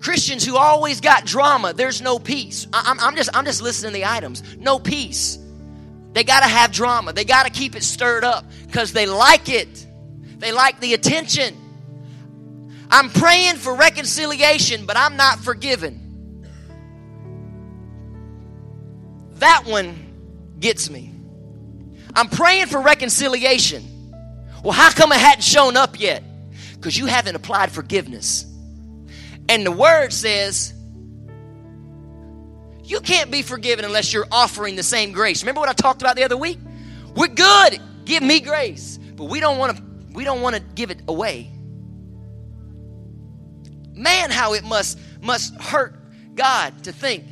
Christians 0.00 0.46
who 0.46 0.56
always 0.56 1.00
got 1.00 1.26
drama, 1.26 1.74
there's 1.74 2.00
no 2.00 2.18
peace. 2.18 2.66
I'm, 2.72 2.98
I'm, 3.00 3.16
just, 3.16 3.30
I'm 3.34 3.44
just 3.44 3.60
listing 3.60 3.92
the 3.92 4.06
items. 4.06 4.42
No 4.56 4.78
peace. 4.78 5.38
They 6.14 6.24
got 6.24 6.40
to 6.40 6.48
have 6.48 6.72
drama. 6.72 7.12
They 7.12 7.24
got 7.24 7.44
to 7.44 7.52
keep 7.52 7.76
it 7.76 7.84
stirred 7.84 8.24
up 8.24 8.44
because 8.66 8.92
they 8.92 9.06
like 9.06 9.48
it. 9.48 9.86
They 10.38 10.52
like 10.52 10.80
the 10.80 10.94
attention. 10.94 11.54
I'm 12.90 13.10
praying 13.10 13.56
for 13.56 13.74
reconciliation, 13.74 14.86
but 14.86 14.96
I'm 14.96 15.16
not 15.16 15.38
forgiven. 15.38 16.09
That 19.40 19.64
one 19.66 20.54
gets 20.60 20.90
me. 20.90 21.14
I'm 22.14 22.28
praying 22.28 22.66
for 22.66 22.80
reconciliation. 22.80 23.82
Well, 24.62 24.72
how 24.72 24.90
come 24.90 25.12
it 25.12 25.18
hadn't 25.18 25.42
shown 25.42 25.76
up 25.76 25.98
yet? 25.98 26.22
Because 26.74 26.96
you 26.96 27.06
haven't 27.06 27.34
applied 27.36 27.72
forgiveness. 27.72 28.44
And 29.48 29.64
the 29.64 29.72
word 29.72 30.12
says, 30.12 30.74
you 32.84 33.00
can't 33.00 33.30
be 33.30 33.40
forgiven 33.40 33.84
unless 33.86 34.12
you're 34.12 34.26
offering 34.30 34.76
the 34.76 34.82
same 34.82 35.12
grace. 35.12 35.42
Remember 35.42 35.60
what 35.60 35.70
I 35.70 35.72
talked 35.72 36.02
about 36.02 36.16
the 36.16 36.24
other 36.24 36.36
week? 36.36 36.58
We're 37.14 37.28
good. 37.28 37.80
Give 38.04 38.22
me 38.22 38.40
grace. 38.40 38.98
But 38.98 39.24
we 39.24 39.40
don't 39.40 39.56
want 39.58 39.76
to 39.76 39.82
we 40.12 40.24
don't 40.24 40.42
want 40.42 40.56
to 40.56 40.60
give 40.60 40.90
it 40.90 41.00
away. 41.08 41.50
Man, 43.94 44.30
how 44.30 44.54
it 44.54 44.64
must 44.64 44.98
must 45.22 45.54
hurt 45.60 45.94
God 46.34 46.84
to 46.84 46.92
think 46.92 47.24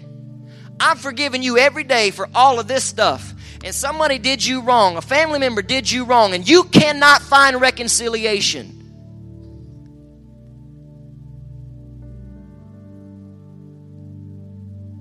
I'm 0.81 0.97
forgiving 0.97 1.43
you 1.43 1.59
every 1.59 1.85
day 1.85 2.11
for 2.11 2.29
all 2.35 2.61
of 2.61 2.69
this 2.69 2.85
stuff. 2.85 3.35
And 3.64 3.75
somebody 3.75 4.19
did 4.19 4.45
you 4.45 4.62
wrong, 4.62 4.97
a 4.97 5.01
family 5.03 5.41
member 5.41 5.62
did 5.62 5.91
you 5.91 6.05
wrong, 6.05 6.33
and 6.33 6.49
you 6.49 6.64
cannot 6.64 7.23
find 7.23 7.61
reconciliation. 7.61 8.75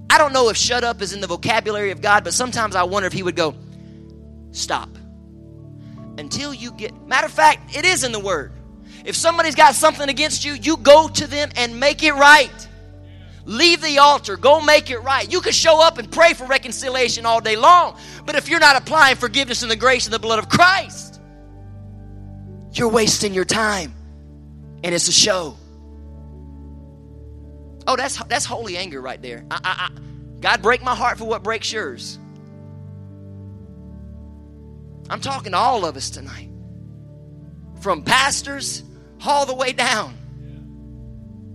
I 0.10 0.18
don't 0.18 0.34
know 0.34 0.50
if 0.50 0.58
shut 0.58 0.84
up 0.84 1.04
is 1.04 1.14
in 1.14 1.22
the 1.22 1.28
vocabulary 1.28 1.92
of 1.92 2.02
God, 2.02 2.24
but 2.24 2.34
sometimes 2.34 2.76
I 2.76 2.84
wonder 2.84 3.06
if 3.06 3.14
He 3.14 3.22
would 3.22 3.36
go, 3.36 3.54
stop. 4.52 4.90
Until 6.18 6.52
you 6.52 6.72
get, 6.72 7.06
matter 7.06 7.28
of 7.28 7.32
fact, 7.32 7.76
it 7.78 7.86
is 7.86 8.04
in 8.04 8.12
the 8.12 8.20
Word. 8.20 8.52
If 9.06 9.16
somebody's 9.16 9.54
got 9.54 9.76
something 9.76 10.10
against 10.10 10.44
you, 10.44 10.54
you 10.54 10.78
go 10.78 11.08
to 11.08 11.28
them 11.28 11.52
and 11.56 11.80
make 11.80 12.02
it 12.02 12.14
right. 12.14 12.67
Leave 13.48 13.82
the 13.82 13.98
altar. 13.98 14.36
Go 14.36 14.60
make 14.60 14.92
it 14.92 15.00
right. 15.00 15.32
You 15.32 15.40
can 15.40 15.54
show 15.54 15.82
up 15.82 15.98
and 15.98 16.12
pray 16.12 16.34
for 16.34 16.46
reconciliation 16.46 17.26
all 17.26 17.40
day 17.40 17.56
long, 17.56 17.98
but 18.26 18.36
if 18.36 18.50
you're 18.50 18.60
not 18.60 18.76
applying 18.76 19.16
forgiveness 19.16 19.62
and 19.62 19.72
the 19.72 19.76
grace 19.78 20.06
and 20.06 20.14
the 20.14 20.20
blood 20.20 20.38
of 20.38 20.50
Christ, 20.50 21.22
you're 22.74 22.90
wasting 22.90 23.34
your 23.34 23.46
time. 23.46 23.94
And 24.84 24.94
it's 24.94 25.08
a 25.08 25.14
show. 25.14 25.56
Oh, 27.88 27.96
that's 27.96 28.22
that's 28.26 28.44
holy 28.44 28.76
anger 28.76 29.00
right 29.00 29.22
there. 29.22 29.46
I, 29.50 29.60
I, 29.64 29.90
I, 29.90 30.00
God, 30.42 30.62
break 30.62 30.84
my 30.84 30.94
heart 30.94 31.18
for 31.18 31.24
what 31.24 31.42
breaks 31.42 31.72
yours. 31.72 32.20
I'm 35.10 35.22
talking 35.22 35.54
to 35.54 35.58
all 35.58 35.86
of 35.86 35.96
us 35.96 36.10
tonight, 36.10 36.50
from 37.80 38.04
pastors 38.04 38.84
all 39.26 39.46
the 39.46 39.56
way 39.56 39.72
down. 39.72 40.18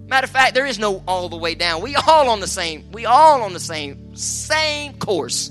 Matter 0.06 0.24
of 0.24 0.30
fact, 0.30 0.54
there 0.54 0.66
is 0.66 0.78
no 0.78 1.02
all 1.06 1.28
the 1.28 1.36
way 1.36 1.54
down. 1.54 1.80
We 1.80 1.96
all 1.96 2.28
on 2.28 2.40
the 2.40 2.46
same, 2.46 2.90
we 2.92 3.06
all 3.06 3.42
on 3.42 3.52
the 3.52 3.60
same, 3.60 4.14
same 4.16 4.98
course. 4.98 5.50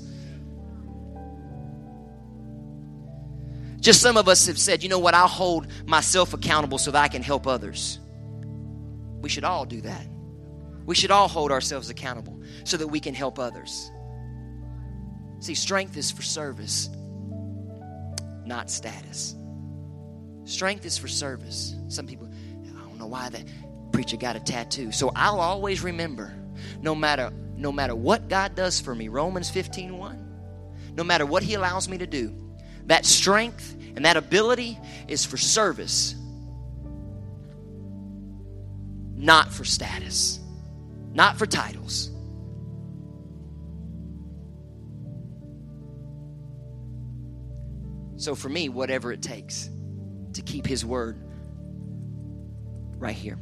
Just 3.80 4.00
some 4.00 4.16
of 4.16 4.28
us 4.28 4.46
have 4.46 4.58
said, 4.58 4.84
you 4.84 4.88
know 4.88 5.00
what, 5.00 5.14
I'll 5.14 5.26
hold 5.26 5.66
myself 5.86 6.34
accountable 6.34 6.78
so 6.78 6.92
that 6.92 7.02
I 7.02 7.08
can 7.08 7.22
help 7.22 7.48
others. 7.48 7.98
We 9.20 9.28
should 9.28 9.42
all 9.42 9.64
do 9.64 9.80
that. 9.80 10.06
We 10.86 10.94
should 10.94 11.10
all 11.10 11.26
hold 11.26 11.50
ourselves 11.50 11.90
accountable 11.90 12.40
so 12.64 12.76
that 12.76 12.86
we 12.86 13.00
can 13.00 13.14
help 13.14 13.40
others. 13.40 13.90
See, 15.40 15.54
strength 15.54 15.96
is 15.96 16.12
for 16.12 16.22
service, 16.22 16.88
not 18.44 18.70
status. 18.70 19.34
Strength 20.44 20.86
is 20.86 20.96
for 20.96 21.08
service. 21.08 21.74
Some 21.88 22.06
people, 22.06 22.28
I 22.32 22.80
don't 22.88 22.98
know 22.98 23.06
why 23.06 23.28
that 23.30 23.44
preacher 23.92 24.16
got 24.16 24.36
a 24.36 24.40
tattoo. 24.40 24.92
So 24.92 25.12
I'll 25.14 25.40
always 25.40 25.82
remember, 25.82 26.34
no 26.80 26.94
matter 26.94 27.32
no 27.56 27.70
matter 27.70 27.94
what 27.94 28.28
God 28.28 28.56
does 28.56 28.80
for 28.80 28.94
me, 28.94 29.08
Romans 29.08 29.48
15 29.50 29.96
1, 29.96 30.94
no 30.96 31.04
matter 31.04 31.24
what 31.24 31.42
He 31.42 31.54
allows 31.54 31.88
me 31.88 31.98
to 31.98 32.06
do, 32.06 32.34
that 32.86 33.06
strength 33.06 33.76
And 33.94 34.04
that 34.06 34.16
ability 34.16 34.78
is 35.06 35.24
for 35.24 35.36
service, 35.36 36.14
not 39.14 39.52
for 39.52 39.64
status, 39.64 40.40
not 41.12 41.36
for 41.36 41.44
titles. 41.46 42.10
So 48.16 48.34
for 48.34 48.48
me, 48.48 48.68
whatever 48.68 49.12
it 49.12 49.20
takes 49.20 49.68
to 50.32 50.42
keep 50.42 50.66
His 50.66 50.84
word 50.86 51.20
right 52.98 53.14
here. 53.14 53.38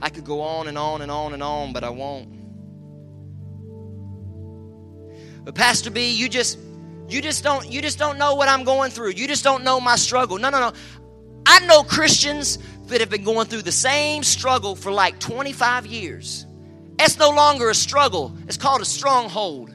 I 0.00 0.10
could 0.10 0.24
go 0.24 0.40
on 0.40 0.68
and 0.68 0.78
on 0.78 1.02
and 1.02 1.10
on 1.10 1.34
and 1.34 1.42
on, 1.42 1.72
but 1.72 1.84
I 1.84 1.90
won't. 1.90 2.34
But 5.44 5.54
Pastor 5.54 5.90
B, 5.90 6.12
you 6.12 6.28
just 6.28 6.58
you 7.08 7.22
just 7.22 7.42
don't 7.42 7.70
you 7.70 7.80
just 7.80 7.98
don't 7.98 8.18
know 8.18 8.34
what 8.34 8.48
I'm 8.48 8.64
going 8.64 8.90
through. 8.90 9.10
You 9.10 9.26
just 9.26 9.42
don't 9.42 9.64
know 9.64 9.80
my 9.80 9.96
struggle. 9.96 10.38
No, 10.38 10.50
no, 10.50 10.60
no. 10.60 10.72
I 11.46 11.60
know 11.60 11.82
Christians 11.82 12.58
that 12.88 13.00
have 13.00 13.10
been 13.10 13.24
going 13.24 13.46
through 13.46 13.62
the 13.62 13.72
same 13.72 14.22
struggle 14.22 14.76
for 14.76 14.92
like 14.92 15.18
25 15.18 15.86
years. 15.86 16.46
It's 16.98 17.18
no 17.18 17.30
longer 17.30 17.70
a 17.70 17.74
struggle. 17.74 18.36
It's 18.46 18.56
called 18.56 18.80
a 18.80 18.84
stronghold. 18.84 19.74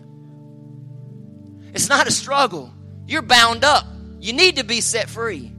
It's 1.74 1.90
not 1.90 2.08
a 2.08 2.12
struggle. 2.12 2.74
You're 3.08 3.22
bound 3.22 3.64
up. 3.64 3.86
You 4.20 4.34
need 4.34 4.58
to 4.58 4.64
be 4.64 4.82
set 4.82 5.10
free. 5.10 5.53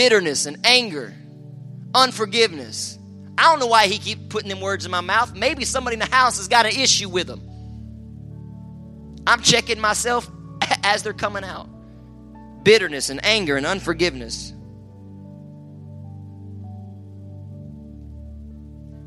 Bitterness 0.00 0.46
and 0.46 0.56
anger, 0.64 1.12
unforgiveness. 1.94 2.98
I 3.36 3.42
don't 3.42 3.60
know 3.60 3.66
why 3.66 3.86
he 3.86 3.98
keep 3.98 4.30
putting 4.30 4.48
them 4.48 4.62
words 4.62 4.86
in 4.86 4.90
my 4.90 5.02
mouth. 5.02 5.34
Maybe 5.34 5.66
somebody 5.66 5.92
in 5.92 6.00
the 6.00 6.06
house 6.06 6.38
has 6.38 6.48
got 6.48 6.64
an 6.64 6.72
issue 6.72 7.10
with 7.10 7.26
them. 7.26 7.42
I'm 9.26 9.42
checking 9.42 9.78
myself 9.78 10.26
as 10.84 11.02
they're 11.02 11.12
coming 11.12 11.44
out. 11.44 11.68
Bitterness 12.64 13.10
and 13.10 13.22
anger 13.22 13.58
and 13.58 13.66
unforgiveness. 13.66 14.54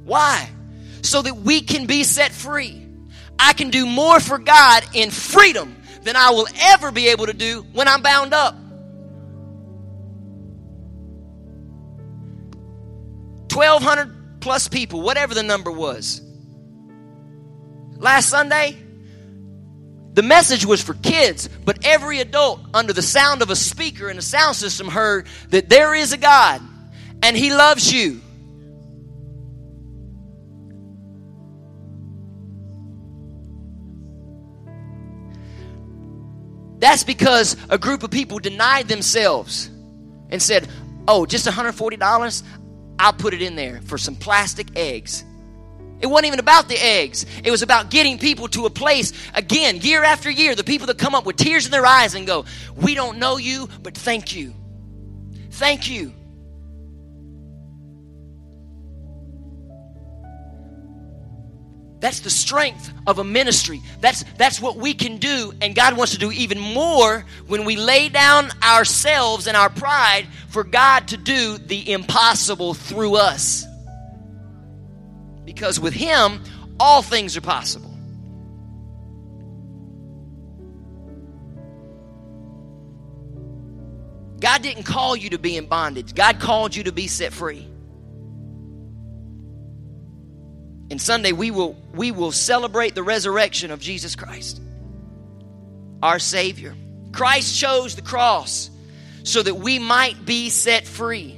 Why? 0.04 0.48
So 1.02 1.24
that 1.24 1.38
we 1.38 1.62
can 1.62 1.88
be 1.88 2.04
set 2.04 2.32
free. 2.32 2.88
I 3.40 3.54
can 3.54 3.72
do 3.72 3.88
more 3.88 4.20
for 4.20 4.38
God 4.38 4.84
in 4.94 5.10
freedom 5.10 5.76
than 6.04 6.16
I 6.16 6.30
will 6.30 6.48
ever 6.56 6.92
be 6.92 7.08
able 7.08 7.26
to 7.26 7.34
do 7.34 7.64
when 7.74 7.88
I'm 7.88 8.04
bound 8.04 8.36
up. 8.36 8.56
1,200 13.54 14.42
plus 14.42 14.68
people, 14.68 15.02
whatever 15.02 15.34
the 15.34 15.44
number 15.44 15.72
was. 15.72 16.22
Last 17.98 18.30
Sunday, 18.30 18.78
the 20.14 20.22
message 20.22 20.66
was 20.66 20.82
for 20.82 20.94
kids, 20.94 21.50
but 21.66 21.86
every 21.86 22.20
adult 22.20 22.60
under 22.74 22.94
the 22.94 23.02
sound 23.02 23.42
of 23.42 23.50
a 23.50 23.56
speaker 23.56 24.10
in 24.10 24.18
a 24.18 24.22
sound 24.22 24.56
system 24.56 24.88
heard 24.88 25.28
that 25.50 25.70
there 25.70 25.96
is 25.96 26.14
a 26.14 26.18
God 26.18 26.62
and 27.24 27.36
He 27.38 27.54
loves 27.54 27.92
you. 27.92 28.22
That's 36.80 37.06
because 37.06 37.56
a 37.70 37.78
group 37.78 38.04
of 38.04 38.12
people 38.12 38.40
denied 38.40 38.90
themselves 38.90 39.70
and 40.30 40.42
said, 40.42 40.68
Oh, 41.08 41.26
just 41.26 41.48
$140? 41.48 42.44
I'll 43.00 43.14
put 43.14 43.34
it 43.34 43.42
in 43.42 43.56
there 43.56 43.82
for 43.82 43.98
some 43.98 44.16
plastic 44.16 44.68
eggs. 44.76 45.24
It 46.00 46.08
wasn't 46.08 46.28
even 46.28 46.40
about 46.40 46.68
the 46.68 46.78
eggs. 46.78 47.26
It 47.44 47.52
was 47.52 47.62
about 47.62 47.90
getting 47.90 48.18
people 48.18 48.50
to 48.50 48.66
a 48.66 48.70
place, 48.70 49.14
again, 49.34 49.78
year 49.78 50.04
after 50.04 50.30
year, 50.30 50.54
the 50.54 50.64
people 50.64 50.88
that 50.88 50.98
come 50.98 51.16
up 51.16 51.26
with 51.26 51.38
tears 51.38 51.66
in 51.66 51.72
their 51.72 51.86
eyes 51.86 52.14
and 52.14 52.28
go, 52.28 52.46
We 52.76 52.94
don't 52.94 53.20
know 53.20 53.38
you, 53.38 53.70
but 53.82 53.98
thank 53.98 54.36
you. 54.36 54.54
Thank 55.52 55.90
you. 55.90 56.14
That's 62.04 62.20
the 62.20 62.30
strength 62.30 62.92
of 63.08 63.20
a 63.20 63.24
ministry. 63.24 63.82
That's, 64.02 64.26
that's 64.38 64.60
what 64.60 64.76
we 64.76 64.94
can 64.94 65.20
do, 65.20 65.54
and 65.62 65.74
God 65.74 65.96
wants 65.96 66.12
to 66.12 66.20
do 66.20 66.34
even 66.34 66.60
more 66.60 67.24
when 67.48 67.64
we 67.64 67.78
lay 67.78 68.10
down 68.10 68.50
ourselves 68.62 69.48
and 69.48 69.56
our 69.56 69.70
pride 69.70 70.28
for 70.50 70.66
God 70.66 71.08
to 71.08 71.18
do 71.18 71.58
the 71.58 71.94
impossible 71.94 72.74
through 72.74 73.16
us. 73.16 73.66
Because 75.46 75.80
with 75.80 75.94
Him, 75.94 76.44
all 76.78 77.02
things 77.02 77.38
are 77.38 77.42
possible. 77.42 77.90
God 84.42 84.62
didn't 84.62 84.84
call 84.84 85.16
you 85.16 85.30
to 85.30 85.40
be 85.40 85.56
in 85.56 85.68
bondage, 85.68 86.14
God 86.16 86.42
called 86.42 86.76
you 86.76 86.84
to 86.84 86.92
be 86.92 87.08
set 87.08 87.32
free. 87.32 87.73
And 90.94 91.02
Sunday 91.02 91.32
we 91.32 91.50
will 91.50 91.76
we 91.96 92.12
will 92.12 92.32
celebrate 92.32 92.94
the 92.94 93.02
resurrection 93.02 93.72
of 93.72 93.80
Jesus 93.80 94.16
Christ. 94.16 94.62
Our 96.04 96.20
Savior. 96.20 96.76
Christ 97.12 97.60
chose 97.60 97.96
the 97.96 98.04
cross 98.04 98.70
so 99.24 99.42
that 99.42 99.56
we 99.56 99.80
might 99.80 100.24
be 100.24 100.52
set 100.52 100.86
free. 100.86 101.36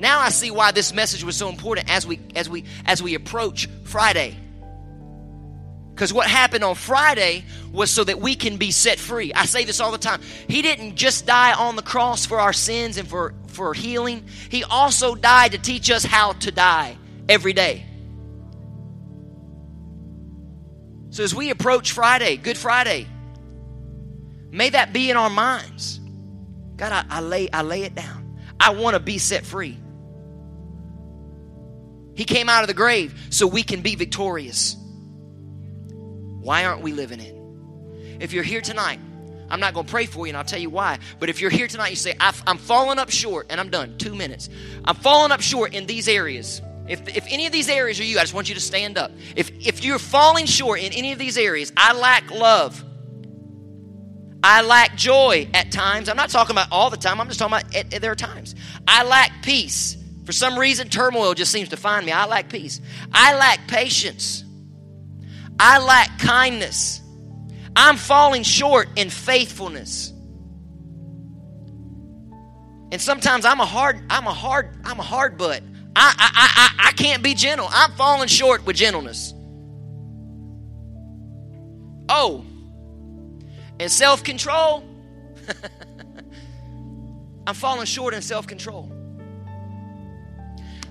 Now 0.00 0.18
I 0.18 0.30
see 0.30 0.50
why 0.50 0.72
this 0.72 0.92
message 0.92 1.22
was 1.22 1.36
so 1.36 1.48
important 1.48 1.88
as 1.88 2.04
we 2.04 2.18
as 2.34 2.48
we 2.50 2.64
as 2.84 3.00
we 3.00 3.14
approach 3.14 3.68
Friday. 3.84 4.36
Because 5.94 6.12
what 6.12 6.26
happened 6.26 6.64
on 6.64 6.74
Friday 6.74 7.44
was 7.70 7.92
so 7.92 8.02
that 8.02 8.18
we 8.18 8.34
can 8.34 8.56
be 8.56 8.72
set 8.72 8.98
free. 8.98 9.32
I 9.32 9.44
say 9.44 9.64
this 9.64 9.78
all 9.78 9.92
the 9.92 9.98
time. 9.98 10.20
He 10.48 10.62
didn't 10.62 10.96
just 10.96 11.26
die 11.26 11.52
on 11.52 11.76
the 11.76 11.82
cross 11.82 12.26
for 12.26 12.40
our 12.40 12.52
sins 12.52 12.98
and 12.98 13.06
for, 13.06 13.34
for 13.46 13.72
healing, 13.72 14.24
He 14.48 14.64
also 14.64 15.14
died 15.14 15.52
to 15.52 15.58
teach 15.58 15.92
us 15.92 16.04
how 16.04 16.32
to 16.32 16.50
die 16.50 16.98
every 17.28 17.52
day. 17.52 17.84
So 21.10 21.22
as 21.22 21.34
we 21.34 21.50
approach 21.50 21.92
Friday, 21.92 22.36
Good 22.36 22.58
Friday, 22.58 23.06
may 24.50 24.70
that 24.70 24.92
be 24.92 25.10
in 25.10 25.16
our 25.16 25.30
minds. 25.30 26.00
God, 26.76 26.92
I, 26.92 27.04
I 27.08 27.20
lay, 27.20 27.48
I 27.50 27.62
lay 27.62 27.82
it 27.82 27.94
down. 27.94 28.40
I 28.58 28.70
want 28.70 28.94
to 28.94 29.00
be 29.00 29.18
set 29.18 29.44
free. 29.44 29.78
He 32.14 32.24
came 32.24 32.48
out 32.48 32.62
of 32.62 32.68
the 32.68 32.74
grave 32.74 33.14
so 33.30 33.46
we 33.46 33.62
can 33.62 33.80
be 33.80 33.94
victorious. 33.94 34.76
Why 36.40 36.64
aren't 36.64 36.82
we 36.82 36.92
living 36.92 37.20
it? 37.20 37.34
If 38.22 38.32
you're 38.32 38.44
here 38.44 38.60
tonight, 38.60 39.00
I'm 39.48 39.60
not 39.60 39.74
going 39.74 39.86
to 39.86 39.90
pray 39.90 40.06
for 40.06 40.26
you 40.26 40.30
and 40.30 40.36
I'll 40.36 40.44
tell 40.44 40.58
you 40.58 40.70
why. 40.70 40.98
But 41.18 41.28
if 41.28 41.40
you're 41.40 41.50
here 41.50 41.68
tonight, 41.68 41.90
you 41.90 41.96
say, 41.96 42.14
I'm 42.18 42.58
falling 42.58 42.98
up 42.98 43.10
short, 43.10 43.46
and 43.50 43.60
I'm 43.60 43.70
done, 43.70 43.98
two 43.98 44.14
minutes. 44.14 44.48
I'm 44.84 44.96
falling 44.96 45.32
up 45.32 45.40
short 45.40 45.74
in 45.74 45.86
these 45.86 46.08
areas. 46.08 46.60
If, 46.86 47.08
if 47.08 47.24
any 47.28 47.46
of 47.46 47.52
these 47.52 47.68
areas 47.68 47.98
are 47.98 48.04
you, 48.04 48.18
I 48.18 48.22
just 48.22 48.34
want 48.34 48.48
you 48.48 48.54
to 48.54 48.60
stand 48.60 48.98
up. 48.98 49.10
If, 49.36 49.50
if 49.66 49.84
you're 49.84 49.98
falling 49.98 50.46
short 50.46 50.80
in 50.80 50.92
any 50.92 51.12
of 51.12 51.18
these 51.18 51.38
areas, 51.38 51.72
I 51.76 51.94
lack 51.94 52.30
love. 52.30 52.84
I 54.42 54.60
lack 54.60 54.94
joy 54.96 55.48
at 55.54 55.72
times. 55.72 56.10
I'm 56.10 56.16
not 56.16 56.28
talking 56.28 56.54
about 56.54 56.68
all 56.70 56.90
the 56.90 56.98
time, 56.98 57.20
I'm 57.20 57.28
just 57.28 57.38
talking 57.38 57.56
about 57.56 57.74
at, 57.74 57.94
at 57.94 58.02
there 58.02 58.12
are 58.12 58.16
times. 58.16 58.54
I 58.86 59.04
lack 59.04 59.42
peace. 59.42 59.96
For 60.24 60.32
some 60.32 60.58
reason, 60.58 60.88
turmoil 60.88 61.34
just 61.34 61.50
seems 61.50 61.70
to 61.70 61.76
find 61.76 62.04
me. 62.04 62.12
I 62.12 62.26
lack 62.26 62.48
peace. 62.50 62.80
I 63.12 63.34
lack 63.36 63.66
patience. 63.66 64.44
I 65.58 65.78
lack 65.78 66.18
kindness. 66.18 67.00
I'm 67.76 67.96
falling 67.96 68.42
short 68.42 68.88
in 68.96 69.10
faithfulness. 69.10 70.12
And 72.92 73.00
sometimes 73.00 73.44
I'm 73.44 73.60
a 73.60 73.66
hard, 73.66 74.04
I'm 74.10 74.26
a 74.26 74.32
hard, 74.32 74.78
I'm 74.84 74.98
a 74.98 75.02
hard 75.02 75.36
butt. 75.36 75.62
I, 75.96 76.14
I, 76.18 76.84
I, 76.84 76.88
I 76.88 76.92
can't 76.92 77.22
be 77.22 77.34
gentle. 77.34 77.68
I'm 77.70 77.92
falling 77.92 78.28
short 78.28 78.66
with 78.66 78.76
gentleness. 78.76 79.32
Oh, 82.08 82.44
and 83.80 83.90
self 83.90 84.24
control. 84.24 84.84
I'm 87.46 87.54
falling 87.54 87.86
short 87.86 88.14
in 88.14 88.22
self 88.22 88.46
control. 88.46 88.90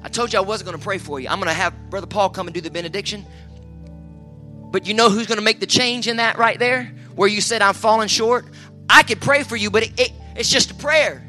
I 0.04 0.10
told 0.10 0.34
you 0.34 0.40
I 0.40 0.42
wasn't 0.42 0.68
going 0.68 0.78
to 0.78 0.84
pray 0.84 0.98
for 0.98 1.20
you. 1.20 1.30
I'm 1.30 1.40
going 1.40 1.48
to 1.48 1.54
have 1.54 1.74
Brother 1.90 2.08
Paul 2.08 2.30
come 2.30 2.48
and 2.48 2.54
do 2.54 2.62
the 2.62 2.72
benediction. 2.72 3.26
But 4.72 4.86
you 4.86 4.94
know 4.94 5.10
who's 5.10 5.28
going 5.28 5.38
to 5.38 5.44
make 5.44 5.60
the 5.60 5.66
change 5.66 6.08
in 6.08 6.18
that 6.18 6.38
right 6.38 6.60
there? 6.60 6.94
Where 7.16 7.30
you 7.30 7.42
said, 7.42 7.62
I'm 7.62 7.74
falling 7.74 8.10
short? 8.10 8.46
I 8.90 9.04
could 9.04 9.22
pray 9.22 9.44
for 9.44 9.56
you, 9.56 9.70
but 9.70 9.84
it, 9.84 10.00
it, 10.00 10.12
it's 10.36 10.50
just 10.50 10.72
a 10.72 10.74
prayer. 10.74 11.26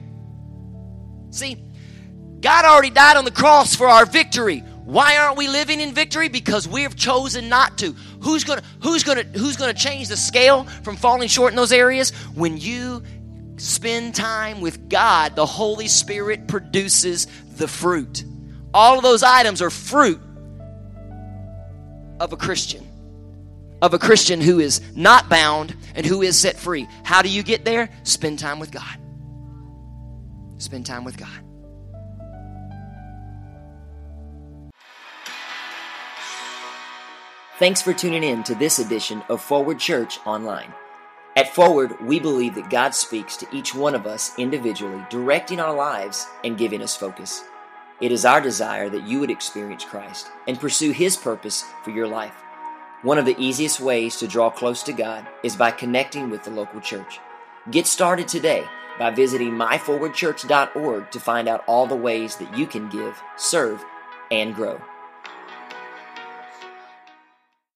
See, 1.31 1.63
God 2.45 2.67
already 2.67 2.91
died 2.91 3.17
on 3.17 3.25
the 3.25 3.31
cross 3.31 3.75
for 3.75 3.89
our 3.89 4.05
victory. 4.05 4.59
Why 4.85 5.17
aren't 5.17 5.39
we 5.39 5.49
living 5.49 5.81
in 5.81 5.95
victory? 5.95 6.29
Because 6.29 6.69
we 6.69 6.83
have 6.83 6.95
chosen 6.95 7.49
not 7.49 7.79
to. 7.79 7.93
Who's 8.21 8.45
gonna 8.45 8.63
who's 8.83 9.03
gonna 9.03 9.23
who's 9.23 9.57
gonna 9.57 9.73
change 9.73 10.09
the 10.09 10.17
scale 10.19 10.65
from 10.83 10.97
falling 10.97 11.29
short 11.29 11.55
in 11.55 11.57
those 11.57 11.73
areas? 11.73 12.11
When 12.35 12.59
you 12.59 13.03
spend 13.57 14.15
time 14.15 14.61
with 14.61 14.91
God, 14.91 15.37
the 15.37 15.47
Holy 15.47 15.89
Spirit 15.89 16.47
produces 16.47 17.29
the 17.57 17.67
fruit. 17.67 18.27
All 18.75 18.99
of 18.99 19.03
those 19.03 19.23
items 19.23 19.63
are 19.63 19.71
fruit 19.71 20.21
of 22.21 22.35
a 22.35 22.37
Christian. 22.37 22.87
of 23.81 23.93
a 23.93 23.99
Christian 23.99 24.41
who 24.41 24.61
is 24.61 24.81
not 24.95 25.29
bound 25.31 25.75
and 25.95 26.07
who 26.07 26.23
is 26.23 26.39
set 26.39 26.57
free. 26.59 26.87
How 27.05 27.23
do 27.23 27.29
you 27.29 27.43
get 27.43 27.65
there? 27.65 27.91
Spend 28.03 28.39
time 28.39 28.59
with 28.59 28.71
God. 28.71 28.99
Spend 30.59 30.87
time 30.87 31.05
with 31.05 31.17
God. 31.17 31.44
Thanks 37.61 37.81
for 37.81 37.95
tuning 37.95 38.25
in 38.25 38.43
to 38.45 38.57
this 38.57 38.81
edition 38.81 39.23
of 39.29 39.41
Forward 39.41 39.79
Church 39.79 40.19
Online. 40.27 40.75
At 41.37 41.55
Forward, 41.55 42.05
we 42.05 42.19
believe 42.19 42.57
that 42.57 42.69
God 42.69 42.97
speaks 42.97 43.37
to 43.37 43.47
each 43.57 43.73
one 43.73 43.95
of 43.95 44.09
us 44.09 44.37
individually, 44.37 45.07
directing 45.09 45.61
our 45.61 45.73
lives 45.73 46.27
and 46.43 46.59
giving 46.59 46.83
us 46.83 46.97
focus. 46.97 47.45
It 48.01 48.11
is 48.11 48.25
our 48.25 48.41
desire 48.41 48.89
that 48.89 49.07
you 49.07 49.21
would 49.21 49.31
experience 49.31 49.85
Christ 49.85 50.33
and 50.49 50.59
pursue 50.59 50.91
His 50.91 51.17
purpose 51.17 51.65
for 51.85 51.93
your 51.93 52.09
life. 52.09 52.35
One 53.03 53.19
of 53.19 53.25
the 53.25 53.39
easiest 53.39 53.79
ways 53.79 54.17
to 54.17 54.27
draw 54.27 54.51
close 54.51 54.83
to 54.83 54.93
God 54.93 55.25
is 55.45 55.55
by 55.55 55.71
connecting 55.71 56.31
with 56.31 56.43
the 56.43 56.51
local 56.51 56.81
church. 56.81 57.21
Get 57.71 57.87
started 57.87 58.27
today 58.27 58.65
by 58.99 59.13
visiting 59.13 59.53
myforwardchurch.org 59.53 61.13
to 61.13 61.21
find 61.21 61.47
out 61.47 61.63
all 61.69 61.87
the 61.87 61.95
ways 61.95 62.35
that 62.35 62.59
you 62.59 62.67
can 62.67 62.89
give, 62.89 63.23
serve, 63.37 63.85
and 64.33 64.57
grow. 64.57 64.81